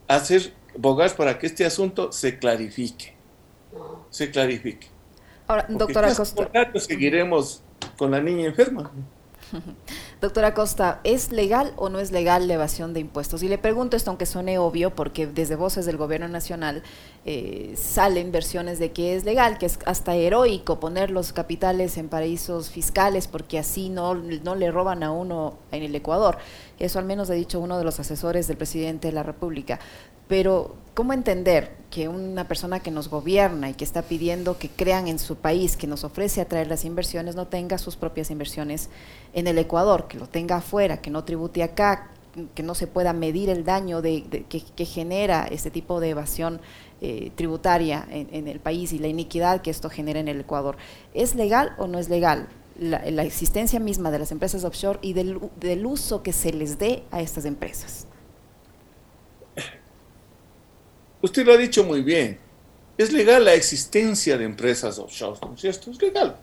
hacer 0.08 0.54
bogas 0.76 1.14
para 1.14 1.38
que 1.40 1.48
este 1.48 1.66
asunto 1.66 2.12
se 2.12 2.38
clarifique. 2.40 3.16
Se 4.10 4.32
clarifique. 4.32 4.88
Ahora, 5.50 5.66
doctora 5.68 6.14
Costa. 6.14 6.48
seguiremos 6.76 7.64
con 7.98 8.12
la 8.12 8.22
niña 8.22 8.46
enferma. 8.46 8.92
Doctora 10.22 10.54
Costa, 10.54 11.00
¿es 11.04 11.32
legal 11.32 11.74
o 11.76 11.90
no 11.90 12.00
es 12.00 12.12
legal 12.12 12.48
la 12.48 12.56
evasión 12.56 12.94
de 12.94 13.00
impuestos? 13.00 13.42
Y 13.42 13.48
le 13.48 13.58
pregunto 13.58 13.98
esto, 13.98 14.12
aunque 14.12 14.26
suene 14.26 14.60
obvio, 14.60 14.94
porque 14.94 15.28
desde 15.28 15.56
voces 15.56 15.86
del 15.86 15.98
gobierno 15.98 16.28
nacional 16.28 16.84
eh, 17.26 17.74
salen 17.78 18.32
versiones 18.32 18.80
de 18.80 18.92
que 18.92 19.16
es 19.16 19.24
legal, 19.24 19.58
que 19.58 19.66
es 19.66 19.80
hasta 19.86 20.16
heroico 20.16 20.80
poner 20.80 21.10
los 21.10 21.34
capitales 21.34 21.98
en 21.98 22.10
paraísos 22.10 22.70
fiscales, 22.70 23.28
porque 23.28 23.58
así 23.58 23.90
no, 23.90 24.14
no 24.14 24.56
le 24.56 24.72
roban 24.72 25.04
a 25.04 25.12
uno 25.12 25.58
en 25.72 25.84
el 25.84 25.96
Ecuador. 25.96 26.38
Eso 26.78 27.00
al 27.00 27.06
menos 27.06 27.30
ha 27.30 27.34
dicho 27.34 27.60
uno 27.60 27.78
de 27.78 27.84
los 27.84 28.00
asesores 28.00 28.48
del 28.48 28.58
presidente 28.58 29.08
de 29.08 29.14
la 29.14 29.24
República. 29.24 29.80
Pero, 30.30 30.76
¿cómo 30.94 31.12
entender 31.14 31.76
que 31.90 32.08
una 32.08 32.48
persona 32.48 32.82
que 32.82 32.92
nos 32.92 33.10
gobierna 33.10 33.72
y 33.72 33.74
que 33.74 33.84
está 33.84 34.04
pidiendo 34.04 34.60
que 34.60 34.70
crean 34.70 35.08
en 35.08 35.18
su 35.18 35.38
país, 35.38 35.76
que 35.76 35.88
nos 35.88 36.04
ofrece 36.04 36.40
atraer 36.40 36.68
las 36.68 36.86
inversiones, 36.86 37.36
no 37.36 37.48
tenga 37.48 37.80
sus 37.80 37.96
propias 37.96 38.30
inversiones 38.30 38.90
en 39.34 39.48
el 39.48 39.58
Ecuador, 39.58 40.08
que 40.08 40.20
lo 40.20 40.28
tenga 40.28 40.58
afuera, 40.58 41.02
que 41.02 41.10
no 41.10 41.24
tribute 41.24 41.64
acá, 41.64 42.12
que 42.54 42.62
no 42.62 42.76
se 42.76 42.86
pueda 42.86 43.12
medir 43.12 43.50
el 43.50 43.66
daño 43.66 44.04
de, 44.04 44.22
que, 44.48 44.86
genera 44.86 45.48
este 45.50 45.72
tipo 45.72 46.00
de 46.00 46.10
evasión 46.10 46.62
eh, 47.02 47.32
tributaria 47.34 48.08
en, 48.12 48.48
el 48.48 48.60
país 48.60 48.94
y 48.94 49.00
la 49.00 49.08
iniquidad 49.08 49.62
que 49.62 49.72
esto 49.72 49.90
genera 49.90 50.20
en 50.20 50.28
el 50.28 50.42
Ecuador? 50.42 50.78
¿Es 51.16 51.34
legal 51.34 51.74
o 51.80 51.88
no 51.88 51.98
es 51.98 52.08
legal? 52.08 52.50
La, 52.80 53.24
existencia 53.24 53.80
misma 53.80 54.12
de 54.12 54.20
las 54.20 54.32
empresas 54.32 54.64
offshore 54.64 55.00
y 55.02 55.14
del, 55.14 55.40
del 55.60 55.88
uso 55.88 56.22
que 56.22 56.34
se 56.34 56.54
les 56.54 56.78
dé 56.78 57.04
a 57.10 57.20
estas 57.20 57.46
empresas. 57.46 58.06
Usted 61.22 61.46
lo 61.46 61.54
ha 61.54 61.58
dicho 61.58 61.84
muy 61.84 62.02
bien. 62.02 62.40
Es 62.98 63.12
legal 63.12 63.46
la 63.46 63.54
existencia 63.54 64.38
de 64.38 64.46
empresas 64.46 65.00
offshore, 65.00 65.40
¿no 65.42 65.54
es 65.54 65.62
cierto? 65.62 65.92
Es 65.92 66.02
legal. 66.02 66.38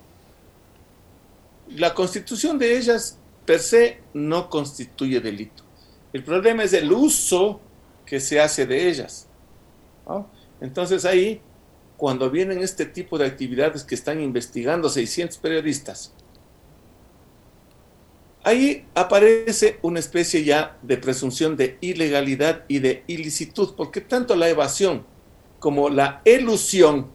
La 1.68 1.94
constitución 1.94 2.58
de 2.58 2.76
ellas 2.76 3.18
per 3.44 3.60
se 3.60 4.00
no 4.14 4.48
constituye 4.48 5.20
delito. 5.20 5.64
El 6.12 6.24
problema 6.24 6.62
es 6.62 6.72
el 6.72 6.90
uso 6.92 7.60
que 8.06 8.20
se 8.20 8.40
hace 8.40 8.66
de 8.66 8.88
ellas. 8.88 9.28
Entonces 10.60 11.04
ahí, 11.04 11.40
cuando 11.96 12.30
vienen 12.30 12.62
este 12.62 12.86
tipo 12.86 13.18
de 13.18 13.26
actividades 13.26 13.84
que 13.84 13.94
están 13.94 14.20
investigando 14.20 14.88
600 14.88 15.36
periodistas, 15.38 16.14
Ahí 18.46 18.87
aparece 18.94 19.80
una 19.82 19.98
especie 19.98 20.44
ya 20.44 20.78
de 20.82 20.96
presunción 20.98 21.56
de 21.56 21.78
ilegalidad 21.80 22.64
y 22.68 22.78
de 22.78 23.02
ilicitud, 23.09 23.74
porque 23.76 24.00
tanto 24.00 24.37
la 24.37 24.48
evasión 24.48 25.04
como 25.59 25.88
la 25.88 26.22
elusión, 26.24 27.09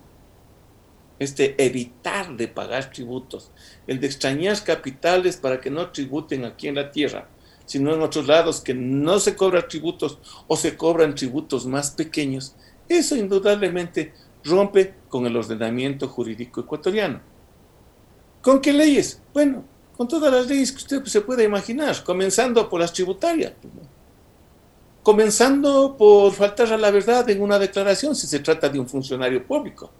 este 1.19 1.55
evitar 1.65 2.35
de 2.35 2.49
pagar 2.49 2.91
tributos, 2.91 3.49
el 3.87 4.01
de 4.01 4.07
extrañar 4.07 4.61
capitales 4.65 5.37
para 5.37 5.61
que 5.61 5.69
no 5.69 5.89
tributen 5.91 6.43
aquí 6.43 6.67
en 6.67 6.75
la 6.75 6.91
tierra, 6.91 7.29
sino 7.65 7.93
en 7.93 8.01
otros 8.01 8.27
lados 8.27 8.59
que 8.59 8.73
no 8.73 9.17
se 9.21 9.37
cobran 9.37 9.69
tributos 9.69 10.19
o 10.47 10.57
se 10.57 10.75
cobran 10.75 11.15
tributos 11.15 11.65
más 11.65 11.91
pequeños, 11.91 12.57
eso 12.89 13.15
indudablemente 13.15 14.13
rompe 14.43 14.95
con 15.07 15.25
el 15.25 15.37
ordenamiento 15.37 16.09
jurídico 16.09 16.59
ecuatoriano. 16.59 17.21
¿Con 18.41 18.59
qué 18.59 18.73
leyes? 18.73 19.21
Bueno, 19.33 19.70
con 20.01 20.07
todas 20.07 20.33
las 20.33 20.47
leyes 20.47 20.71
que 20.71 20.77
usted 20.79 21.05
se 21.05 21.21
pueda 21.21 21.43
imaginar, 21.43 22.03
comenzando 22.03 22.67
por 22.67 22.79
las 22.79 22.91
tributarias, 22.91 23.53
comenzando 25.03 25.95
por 25.95 26.33
faltar 26.33 26.73
a 26.73 26.77
la 26.77 26.89
verdad 26.89 27.29
en 27.29 27.39
una 27.39 27.59
declaración 27.59 28.15
si 28.15 28.25
se 28.25 28.39
trata 28.39 28.67
de 28.67 28.79
un 28.79 28.89
funcionario 28.89 29.45
público. 29.45 29.91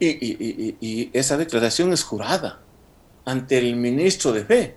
Y, 0.00 1.08
esa 1.12 1.36
declaración 1.36 1.92
es 1.92 2.02
jurada 2.02 2.62
ante 3.24 3.58
el 3.58 3.76
ministro 3.76 4.32
de 4.32 4.44
fe. 4.44 4.74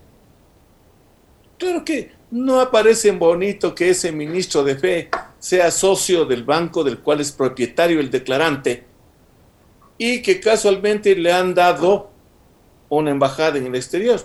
Claro 1.58 1.84
que 1.84 2.12
no 2.30 2.62
aparece 2.62 3.10
bonito 3.14 3.74
que 3.74 3.90
ese 3.90 4.12
ministro 4.12 4.64
de 4.64 4.76
fe 4.76 5.10
sea 5.40 5.72
socio 5.72 6.24
del 6.24 6.44
banco 6.44 6.84
del 6.84 7.00
cual 7.00 7.22
es 7.22 7.32
propietario 7.32 8.00
el 8.00 8.12
declarante 8.12 8.86
y 9.98 10.22
que 10.22 10.40
casualmente 10.40 11.16
le 11.16 11.34
han 11.34 11.56
dado 11.56 12.16
una 12.90 13.12
embajada 13.12 13.58
en 13.58 13.68
el 13.68 13.76
exterior. 13.76 14.22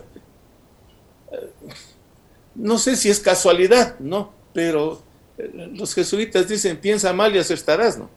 No 2.54 2.78
sé 2.78 2.96
si 2.96 3.08
es 3.08 3.20
casualidad, 3.20 3.98
¿no? 3.98 4.32
Pero 4.52 5.02
eh, 5.38 5.70
los 5.74 5.94
jesuitas 5.94 6.48
dicen, 6.48 6.76
piensa 6.76 7.12
mal 7.12 7.34
y 7.34 7.38
acertarás, 7.38 7.98
¿no? 7.98 8.10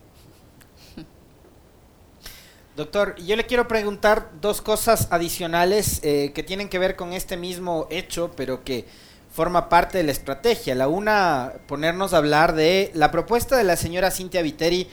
Doctor, 2.75 3.15
yo 3.15 3.37
le 3.37 3.45
quiero 3.45 3.69
preguntar 3.69 4.31
dos 4.41 4.61
cosas 4.61 5.07
adicionales 5.09 6.01
eh, 6.03 6.33
que 6.35 6.43
tienen 6.43 6.67
que 6.67 6.77
ver 6.77 6.97
con 6.97 7.13
este 7.13 7.37
mismo 7.37 7.87
hecho, 7.89 8.31
pero 8.35 8.65
que 8.65 8.85
forma 9.31 9.69
parte 9.69 9.97
de 9.97 10.03
la 10.03 10.11
estrategia. 10.11 10.75
La 10.75 10.89
una, 10.89 11.53
ponernos 11.67 12.13
a 12.13 12.17
hablar 12.17 12.53
de 12.53 12.91
la 12.93 13.11
propuesta 13.11 13.55
de 13.55 13.63
la 13.63 13.77
señora 13.77 14.11
Cintia 14.11 14.41
Viteri 14.41 14.89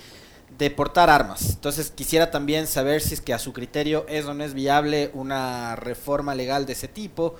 de 0.63 0.71
portar 0.71 1.11
armas. 1.11 1.51
Entonces 1.51 1.91
quisiera 1.91 2.31
también 2.31 2.67
saber 2.67 3.01
si 3.01 3.15
es 3.15 3.21
que 3.21 3.35
a 3.35 3.39
su 3.39 3.53
criterio 3.53 4.07
es 4.09 4.27
o 4.27 4.35
no 4.35 4.45
es 4.45 4.55
viable 4.55 5.11
una 5.13 5.75
reforma 5.77 6.35
legal 6.35 6.67
de 6.67 6.73
ese 6.75 6.89
tipo. 6.89 7.35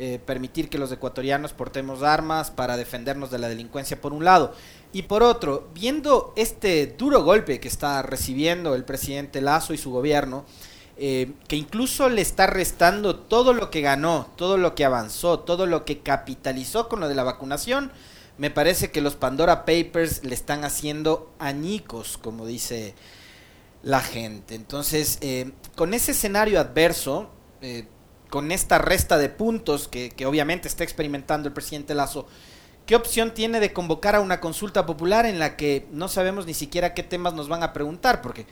eh, 0.00 0.20
permitir 0.24 0.68
que 0.68 0.78
los 0.78 0.92
ecuatorianos 0.92 1.52
portemos 1.52 2.04
armas 2.04 2.52
para 2.52 2.76
defendernos 2.76 3.32
de 3.32 3.38
la 3.38 3.48
delincuencia 3.48 4.00
por 4.00 4.12
un 4.12 4.24
lado. 4.24 4.54
Y 4.92 5.02
por 5.02 5.24
otro, 5.24 5.70
viendo 5.74 6.32
este 6.36 6.86
duro 6.86 7.24
golpe 7.24 7.58
que 7.58 7.66
está 7.66 8.00
recibiendo 8.02 8.76
el 8.76 8.84
presidente 8.84 9.40
Lazo 9.40 9.74
y 9.74 9.76
su 9.76 9.90
gobierno, 9.90 10.44
eh, 10.98 11.32
que 11.48 11.56
incluso 11.56 12.08
le 12.08 12.22
está 12.22 12.46
restando 12.46 13.16
todo 13.16 13.52
lo 13.52 13.70
que 13.70 13.80
ganó, 13.80 14.28
todo 14.36 14.56
lo 14.56 14.76
que 14.76 14.84
avanzó, 14.84 15.40
todo 15.40 15.66
lo 15.66 15.84
que 15.84 15.98
capitalizó 15.98 16.88
con 16.88 17.00
lo 17.00 17.08
de 17.08 17.16
la 17.16 17.24
vacunación, 17.24 17.90
me 18.38 18.50
parece 18.50 18.90
que 18.90 19.00
los 19.00 19.16
Pandora 19.16 19.64
Papers 19.64 20.24
le 20.24 20.34
están 20.34 20.64
haciendo 20.64 21.34
añicos, 21.38 22.18
como 22.18 22.46
dice 22.46 22.94
la 23.82 24.00
gente. 24.00 24.54
Entonces, 24.54 25.18
eh, 25.20 25.52
con 25.76 25.92
ese 25.92 26.12
escenario 26.12 26.60
adverso, 26.60 27.30
con 28.30 28.52
esta 28.52 28.78
resta 28.78 29.18
de 29.18 29.28
puntos 29.28 29.88
que, 29.88 30.12
obviamente 30.26 30.68
está 30.68 30.84
experimentando 30.84 31.48
el 31.48 31.54
presidente 31.54 31.94
Lazo, 31.94 32.26
¿qué 32.86 32.96
opción 32.96 33.34
tiene 33.34 33.60
de 33.60 33.72
convocar 33.72 34.14
a 34.14 34.20
una 34.20 34.40
consulta 34.40 34.86
popular 34.86 35.26
en 35.26 35.38
la 35.38 35.56
que 35.56 35.86
no 35.90 36.08
sabemos 36.08 36.46
ni 36.46 36.54
siquiera 36.54 36.94
qué 36.94 37.02
temas 37.02 37.34
nos 37.34 37.48
van 37.48 37.62
a 37.62 37.72
preguntar? 37.72 38.22
Porque 38.22 38.46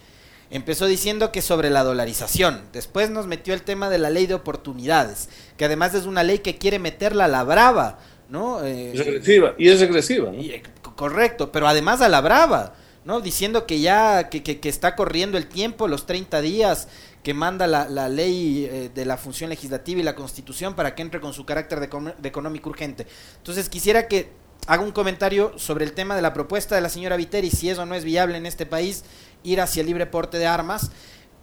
empezó 0.50 0.86
diciendo 0.86 1.32
que 1.32 1.42
sobre 1.42 1.70
la 1.70 1.84
dolarización, 1.84 2.62
después 2.72 3.10
nos 3.10 3.26
metió 3.26 3.52
el 3.52 3.62
tema 3.62 3.90
de 3.90 3.98
la 3.98 4.10
ley 4.10 4.26
de 4.26 4.34
oportunidades, 4.34 5.28
que 5.56 5.64
además 5.64 5.94
es 5.94 6.06
una 6.06 6.22
ley 6.22 6.38
que 6.38 6.58
quiere 6.58 6.78
meterla 6.78 7.26
a 7.26 7.28
la 7.28 7.44
brava, 7.44 7.98
¿no? 8.28 8.64
Eh, 8.64 8.92
regresiva, 8.94 9.54
y 9.58 9.68
es 9.68 9.80
regresiva. 9.80 10.30
Eh, 10.32 10.62
correcto, 10.96 11.52
pero 11.52 11.68
además 11.68 12.00
a 12.00 12.08
la 12.08 12.20
brava. 12.20 12.74
¿no? 13.04 13.20
Diciendo 13.20 13.66
que 13.66 13.78
ya, 13.80 14.28
que, 14.30 14.42
que, 14.42 14.58
que, 14.58 14.68
está 14.68 14.96
corriendo 14.96 15.38
el 15.38 15.46
tiempo, 15.46 15.86
los 15.86 16.06
30 16.06 16.40
días, 16.40 16.88
que 17.22 17.34
manda 17.34 17.68
la, 17.68 17.88
la 17.88 18.08
ley 18.08 18.68
eh, 18.70 18.90
de 18.92 19.04
la 19.04 19.16
función 19.16 19.48
legislativa 19.50 20.00
y 20.00 20.02
la 20.02 20.16
constitución 20.16 20.74
para 20.74 20.94
que 20.94 21.02
entre 21.02 21.20
con 21.20 21.32
su 21.32 21.46
carácter 21.46 21.78
de, 21.78 22.14
de, 22.18 22.28
económico 22.28 22.68
urgente. 22.68 23.06
Entonces 23.38 23.68
quisiera 23.68 24.08
que 24.08 24.30
haga 24.66 24.82
un 24.82 24.90
comentario 24.90 25.56
sobre 25.56 25.84
el 25.84 25.92
tema 25.92 26.16
de 26.16 26.22
la 26.22 26.32
propuesta 26.32 26.74
de 26.74 26.80
la 26.80 26.88
señora 26.88 27.16
Viteri, 27.16 27.50
si 27.50 27.70
eso 27.70 27.86
no 27.86 27.94
es 27.94 28.04
viable 28.04 28.38
en 28.38 28.46
este 28.46 28.66
país, 28.66 29.04
ir 29.44 29.60
hacia 29.60 29.82
el 29.82 29.86
libre 29.86 30.06
porte 30.06 30.38
de 30.38 30.46
armas, 30.46 30.90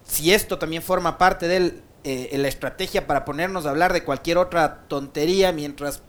si 0.04 0.32
esto 0.34 0.58
también 0.58 0.82
forma 0.82 1.16
parte 1.16 1.48
de 1.48 1.80
eh, 2.04 2.30
la 2.36 2.48
estrategia 2.48 3.06
para 3.06 3.24
ponernos 3.24 3.64
a 3.64 3.70
hablar 3.70 3.94
de 3.94 4.04
cualquier 4.04 4.36
otra 4.36 4.84
tontería 4.88 5.52
mientras 5.52 6.02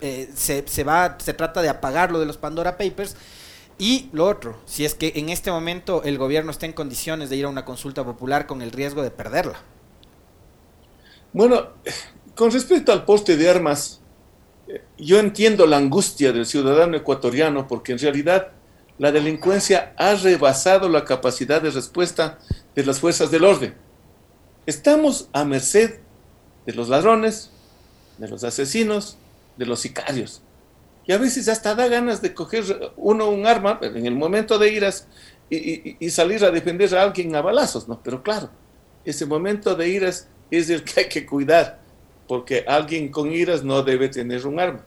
eh, 0.00 0.30
se, 0.34 0.64
se, 0.66 0.84
va, 0.84 1.16
se 1.18 1.34
trata 1.34 1.62
de 1.62 1.68
apagar 1.68 2.10
lo 2.10 2.20
de 2.20 2.26
los 2.26 2.36
Pandora 2.36 2.76
Papers 2.76 3.16
y 3.78 4.10
lo 4.12 4.26
otro, 4.26 4.60
si 4.66 4.84
es 4.84 4.94
que 4.94 5.12
en 5.16 5.30
este 5.30 5.50
momento 5.50 6.02
el 6.04 6.18
gobierno 6.18 6.50
está 6.50 6.66
en 6.66 6.74
condiciones 6.74 7.30
de 7.30 7.36
ir 7.36 7.46
a 7.46 7.48
una 7.48 7.64
consulta 7.64 8.04
popular 8.04 8.46
con 8.46 8.60
el 8.60 8.72
riesgo 8.72 9.02
de 9.02 9.10
perderla. 9.10 9.62
Bueno, 11.32 11.68
con 12.34 12.50
respecto 12.50 12.92
al 12.92 13.06
poste 13.06 13.38
de 13.38 13.48
armas, 13.48 14.02
eh, 14.68 14.82
yo 14.98 15.18
entiendo 15.18 15.66
la 15.66 15.78
angustia 15.78 16.30
del 16.32 16.44
ciudadano 16.44 16.96
ecuatoriano 16.96 17.66
porque 17.68 17.92
en 17.92 17.98
realidad 17.98 18.48
la 18.98 19.12
delincuencia 19.12 19.94
ha 19.96 20.14
rebasado 20.14 20.90
la 20.90 21.06
capacidad 21.06 21.62
de 21.62 21.70
respuesta 21.70 22.38
de 22.74 22.84
las 22.84 23.00
fuerzas 23.00 23.30
del 23.30 23.44
orden. 23.44 23.74
Estamos 24.66 25.30
a 25.32 25.46
merced 25.46 26.00
de 26.66 26.74
los 26.74 26.90
ladrones, 26.90 27.50
de 28.18 28.28
los 28.28 28.44
asesinos, 28.44 29.16
de 29.60 29.66
los 29.66 29.80
sicarios 29.80 30.42
y 31.06 31.12
a 31.12 31.18
veces 31.18 31.48
hasta 31.48 31.74
da 31.74 31.88
ganas 31.88 32.22
de 32.22 32.34
coger 32.34 32.92
uno 32.96 33.30
un 33.30 33.46
arma 33.46 33.78
en 33.82 34.06
el 34.06 34.14
momento 34.14 34.58
de 34.58 34.72
iras 34.72 35.08
y, 35.50 36.08
salir 36.10 36.44
a 36.44 36.52
defender 36.52 36.94
a 36.94 37.02
alguien 37.02 37.34
a 37.34 37.42
balazos, 37.42 37.88
¿no? 37.88 38.00
Pero 38.00 38.22
claro, 38.22 38.50
ese 39.04 39.26
momento 39.26 39.74
de 39.74 39.88
iras 39.88 40.28
es 40.52 40.70
el 40.70 40.84
que 40.84 41.00
hay 41.00 41.08
que 41.08 41.26
cuidar, 41.26 41.80
porque 42.28 42.64
alguien 42.64 43.08
con 43.10 43.32
iras 43.32 43.64
no 43.64 43.82
debe 43.82 44.08
tener 44.08 44.46
un 44.46 44.60
arma. 44.60 44.84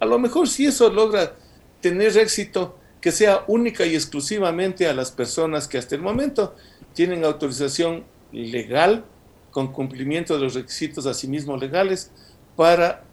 A 0.00 0.06
lo 0.06 0.18
mejor 0.18 0.48
si 0.48 0.66
eso 0.66 0.90
logra 0.90 1.36
tener 1.80 2.18
éxito, 2.18 2.76
que 3.00 3.12
sea 3.12 3.44
única 3.46 3.86
y 3.86 3.94
exclusivamente 3.94 4.88
a 4.88 4.92
las 4.92 5.12
personas 5.12 5.68
que 5.68 5.78
hasta 5.78 5.94
el 5.94 6.02
momento 6.02 6.56
tienen 6.92 7.24
autorización 7.24 8.04
legal, 8.32 9.04
con 9.52 9.72
cumplimiento 9.72 10.34
de 10.34 10.40
los 10.40 10.54
requisitos 10.54 11.06
asimismo 11.06 11.56
legales, 11.56 12.10
para 12.56 13.04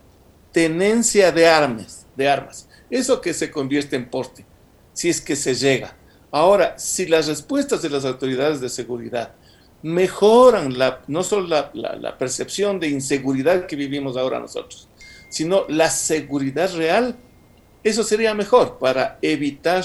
tenencia 0.58 1.32
de 1.32 1.48
armas 1.48 2.08
de 2.16 2.28
armas. 2.28 2.68
Eso 2.90 3.22
que 3.22 3.36
se 3.36 3.52
convierte 3.52 3.96
en 3.96 4.10
porte, 4.10 4.44
si 4.92 5.08
es 5.08 5.22
que 5.22 5.36
se 5.36 5.54
llega. 5.54 5.96
Ahora, 6.32 6.80
si 6.80 7.06
las 7.06 7.28
respuestas 7.28 7.84
de 7.84 7.92
las 7.92 8.06
autoridades 8.06 8.60
de 8.60 8.68
seguridad 8.68 9.36
mejoran 9.84 10.80
la, 10.80 11.04
no 11.06 11.22
solo 11.22 11.70
la, 11.76 12.18
percepción 12.18 12.80
de 12.80 12.88
inseguridad 12.88 13.68
que 13.68 13.76
vivimos 13.76 14.18
ahora 14.18 14.40
nosotros, 14.40 14.90
sino 15.30 15.64
la 15.70 15.92
seguridad 15.92 16.76
real, 16.76 17.16
eso 17.84 18.04
sería 18.04 18.34
mejor 18.34 18.80
para 18.80 19.20
evitar 19.22 19.84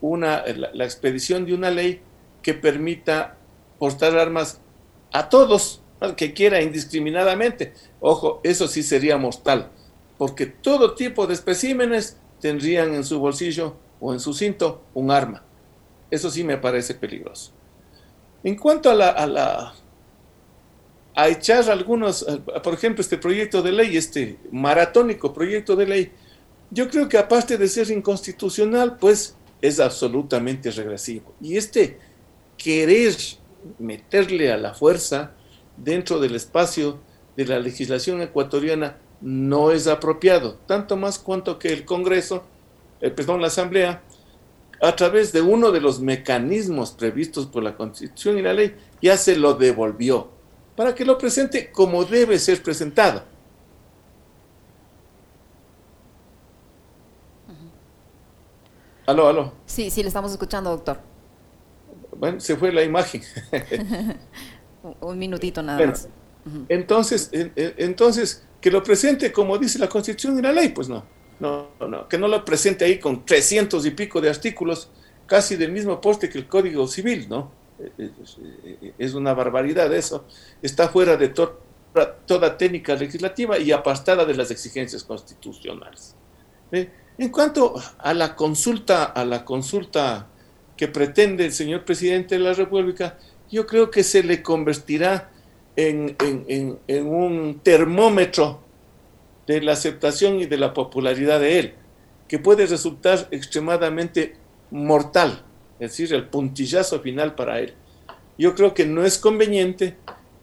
una, 0.00 0.44
la, 0.46 0.84
expedición 0.86 1.44
de 1.44 1.52
una 1.52 1.70
ley 1.70 2.00
que 2.40 2.54
permita 2.54 3.36
portar 3.78 4.16
armas 4.16 4.62
a 5.12 5.28
todos, 5.28 5.82
al 6.00 6.16
que 6.16 6.32
quiera 6.32 6.62
indiscriminadamente. 6.62 7.74
Ojo, 8.00 8.40
eso 8.44 8.66
sí 8.66 8.82
sería 8.82 9.18
mortal 9.18 9.72
porque 10.18 10.46
todo 10.46 10.94
tipo 10.94 11.26
de 11.26 11.34
especímenes 11.34 12.16
tendrían 12.40 12.94
en 12.94 13.04
su 13.04 13.18
bolsillo 13.18 13.76
o 14.00 14.12
en 14.12 14.20
su 14.20 14.34
cinto 14.34 14.82
un 14.94 15.10
arma. 15.10 15.42
Eso 16.10 16.30
sí 16.30 16.44
me 16.44 16.56
parece 16.56 16.94
peligroso. 16.94 17.52
En 18.44 18.56
cuanto 18.56 18.90
a 18.90 18.94
la, 18.94 19.08
a 19.08 19.26
la 19.26 19.74
a 21.16 21.28
echar 21.28 21.68
algunos, 21.70 22.26
por 22.62 22.74
ejemplo, 22.74 23.00
este 23.00 23.16
proyecto 23.16 23.62
de 23.62 23.72
ley, 23.72 23.96
este 23.96 24.38
maratónico 24.52 25.32
proyecto 25.32 25.74
de 25.74 25.86
ley, 25.86 26.12
yo 26.70 26.90
creo 26.90 27.08
que 27.08 27.16
aparte 27.16 27.56
de 27.56 27.68
ser 27.68 27.90
inconstitucional, 27.90 28.98
pues 28.98 29.34
es 29.62 29.80
absolutamente 29.80 30.70
regresivo. 30.70 31.34
Y 31.40 31.56
este 31.56 31.98
querer 32.58 33.14
meterle 33.78 34.52
a 34.52 34.58
la 34.58 34.74
fuerza 34.74 35.32
dentro 35.78 36.20
del 36.20 36.34
espacio 36.34 37.00
de 37.34 37.46
la 37.46 37.58
legislación 37.58 38.20
ecuatoriana 38.20 38.98
no 39.20 39.70
es 39.70 39.86
apropiado, 39.86 40.54
tanto 40.66 40.96
más 40.96 41.18
cuanto 41.18 41.58
que 41.58 41.72
el 41.72 41.84
Congreso, 41.84 42.44
eh, 43.00 43.10
perdón, 43.10 43.40
la 43.40 43.48
Asamblea, 43.48 44.02
a 44.80 44.94
través 44.94 45.32
de 45.32 45.40
uno 45.40 45.72
de 45.72 45.80
los 45.80 46.00
mecanismos 46.00 46.92
previstos 46.92 47.46
por 47.46 47.62
la 47.62 47.76
Constitución 47.76 48.38
y 48.38 48.42
la 48.42 48.52
ley, 48.52 48.76
ya 49.00 49.16
se 49.16 49.36
lo 49.36 49.54
devolvió, 49.54 50.28
para 50.76 50.94
que 50.94 51.04
lo 51.04 51.16
presente 51.16 51.70
como 51.72 52.04
debe 52.04 52.38
ser 52.38 52.62
presentado. 52.62 53.22
Aló, 59.06 59.28
aló. 59.28 59.52
Sí, 59.66 59.88
sí, 59.90 60.02
le 60.02 60.08
estamos 60.08 60.32
escuchando, 60.32 60.70
doctor. 60.70 60.98
Bueno, 62.18 62.40
se 62.40 62.56
fue 62.56 62.72
la 62.72 62.82
imagen. 62.82 63.22
Un 65.00 65.18
minutito 65.18 65.62
nada 65.62 65.86
más. 65.86 66.08
Entonces, 66.68 67.30
entonces, 67.32 68.45
que 68.66 68.72
lo 68.72 68.82
presente 68.82 69.30
como 69.30 69.56
dice 69.58 69.78
la 69.78 69.88
Constitución 69.88 70.40
y 70.40 70.42
la 70.42 70.50
ley, 70.50 70.70
pues 70.70 70.88
no, 70.88 71.04
no, 71.38 71.68
no, 71.86 72.08
que 72.08 72.18
no 72.18 72.26
lo 72.26 72.44
presente 72.44 72.84
ahí 72.84 72.98
con 72.98 73.24
300 73.24 73.86
y 73.86 73.92
pico 73.92 74.20
de 74.20 74.28
artículos, 74.28 74.90
casi 75.24 75.54
del 75.54 75.70
mismo 75.70 76.00
poste 76.00 76.28
que 76.28 76.38
el 76.38 76.48
Código 76.48 76.88
Civil, 76.88 77.28
¿no? 77.28 77.52
Es 78.98 79.14
una 79.14 79.34
barbaridad 79.34 79.94
eso, 79.94 80.24
está 80.62 80.88
fuera 80.88 81.16
de 81.16 81.28
toda 81.28 82.58
técnica 82.58 82.96
legislativa 82.96 83.56
y 83.56 83.70
apartada 83.70 84.24
de 84.24 84.34
las 84.34 84.50
exigencias 84.50 85.04
constitucionales. 85.04 86.16
En 86.72 87.28
cuanto 87.30 87.80
a 87.98 88.14
la 88.14 88.34
consulta, 88.34 89.04
a 89.04 89.24
la 89.24 89.44
consulta 89.44 90.26
que 90.76 90.88
pretende 90.88 91.44
el 91.44 91.52
señor 91.52 91.84
presidente 91.84 92.34
de 92.34 92.40
la 92.40 92.52
República, 92.52 93.16
yo 93.48 93.64
creo 93.64 93.92
que 93.92 94.02
se 94.02 94.24
le 94.24 94.42
convertirá 94.42 95.30
en, 95.76 96.78
un 97.06 97.60
termómetro 97.62 98.60
de 99.46 99.60
la 99.60 99.72
aceptación 99.72 100.40
y 100.40 100.46
de 100.46 100.56
la 100.56 100.74
popularidad 100.74 101.40
de 101.40 101.58
él, 101.58 101.74
que 102.26 102.38
puede 102.38 102.66
resultar 102.66 103.28
extremadamente 103.30 104.36
mortal, 104.70 105.44
es 105.78 105.90
decir, 105.90 106.12
el 106.14 106.28
puntillazo 106.28 107.00
final 107.00 107.34
para 107.34 107.60
él. 107.60 107.74
Yo 108.38 108.54
creo 108.54 108.74
que 108.74 108.86
no 108.86 109.04
es 109.04 109.18
conveniente 109.18 109.96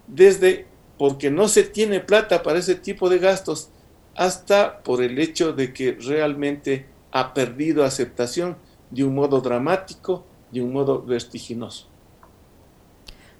desde 0.07 0.67
porque 0.97 1.31
no 1.31 1.47
se 1.47 1.63
tiene 1.63 1.99
plata 1.99 2.43
para 2.43 2.59
ese 2.59 2.75
tipo 2.75 3.09
de 3.09 3.19
gastos, 3.19 3.69
hasta 4.15 4.83
por 4.83 5.01
el 5.01 5.17
hecho 5.19 5.53
de 5.53 5.73
que 5.73 5.97
realmente 5.99 6.85
ha 7.11 7.33
perdido 7.33 7.83
aceptación 7.83 8.57
de 8.91 9.03
un 9.03 9.15
modo 9.15 9.41
dramático, 9.41 10.23
de 10.51 10.61
un 10.61 10.71
modo 10.71 11.01
vertiginoso. 11.01 11.92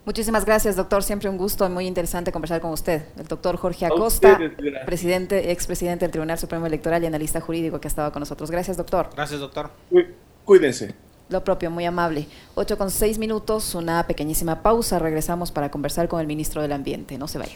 Muchísimas 0.05 0.43
gracias, 0.43 0.75
doctor. 0.75 1.01
Siempre 1.01 1.29
un 1.29 1.37
gusto 1.37 1.65
y 1.65 1.69
muy 1.69 1.87
interesante 1.87 2.31
conversar 2.31 2.59
con 2.59 2.71
usted. 2.71 3.03
El 3.17 3.25
doctor 3.25 3.55
Jorge 3.55 3.85
Acosta, 3.85 4.37
presidente, 4.85 5.51
expresidente 5.51 6.03
del 6.03 6.11
Tribunal 6.11 6.37
Supremo 6.37 6.65
Electoral 6.65 7.03
y 7.03 7.05
analista 7.05 7.39
jurídico 7.39 7.79
que 7.79 7.87
ha 7.87 7.89
estado 7.89 8.11
con 8.11 8.19
nosotros. 8.19 8.51
Gracias, 8.51 8.75
doctor. 8.75 9.09
Gracias, 9.15 9.39
doctor. 9.39 9.71
Cuídense. 10.43 10.93
Lo 11.29 11.43
propio, 11.43 11.71
muy 11.71 11.85
amable. 11.85 12.27
Ocho 12.53 12.77
con 12.77 12.91
seis 12.91 13.17
minutos, 13.17 13.75
una 13.75 14.05
pequeñísima 14.05 14.61
pausa. 14.61 14.99
Regresamos 14.99 15.51
para 15.51 15.71
conversar 15.71 16.09
con 16.09 16.19
el 16.19 16.27
ministro 16.27 16.61
del 16.61 16.73
Ambiente. 16.73 17.17
No 17.17 17.29
se 17.29 17.37
vaya. 17.39 17.55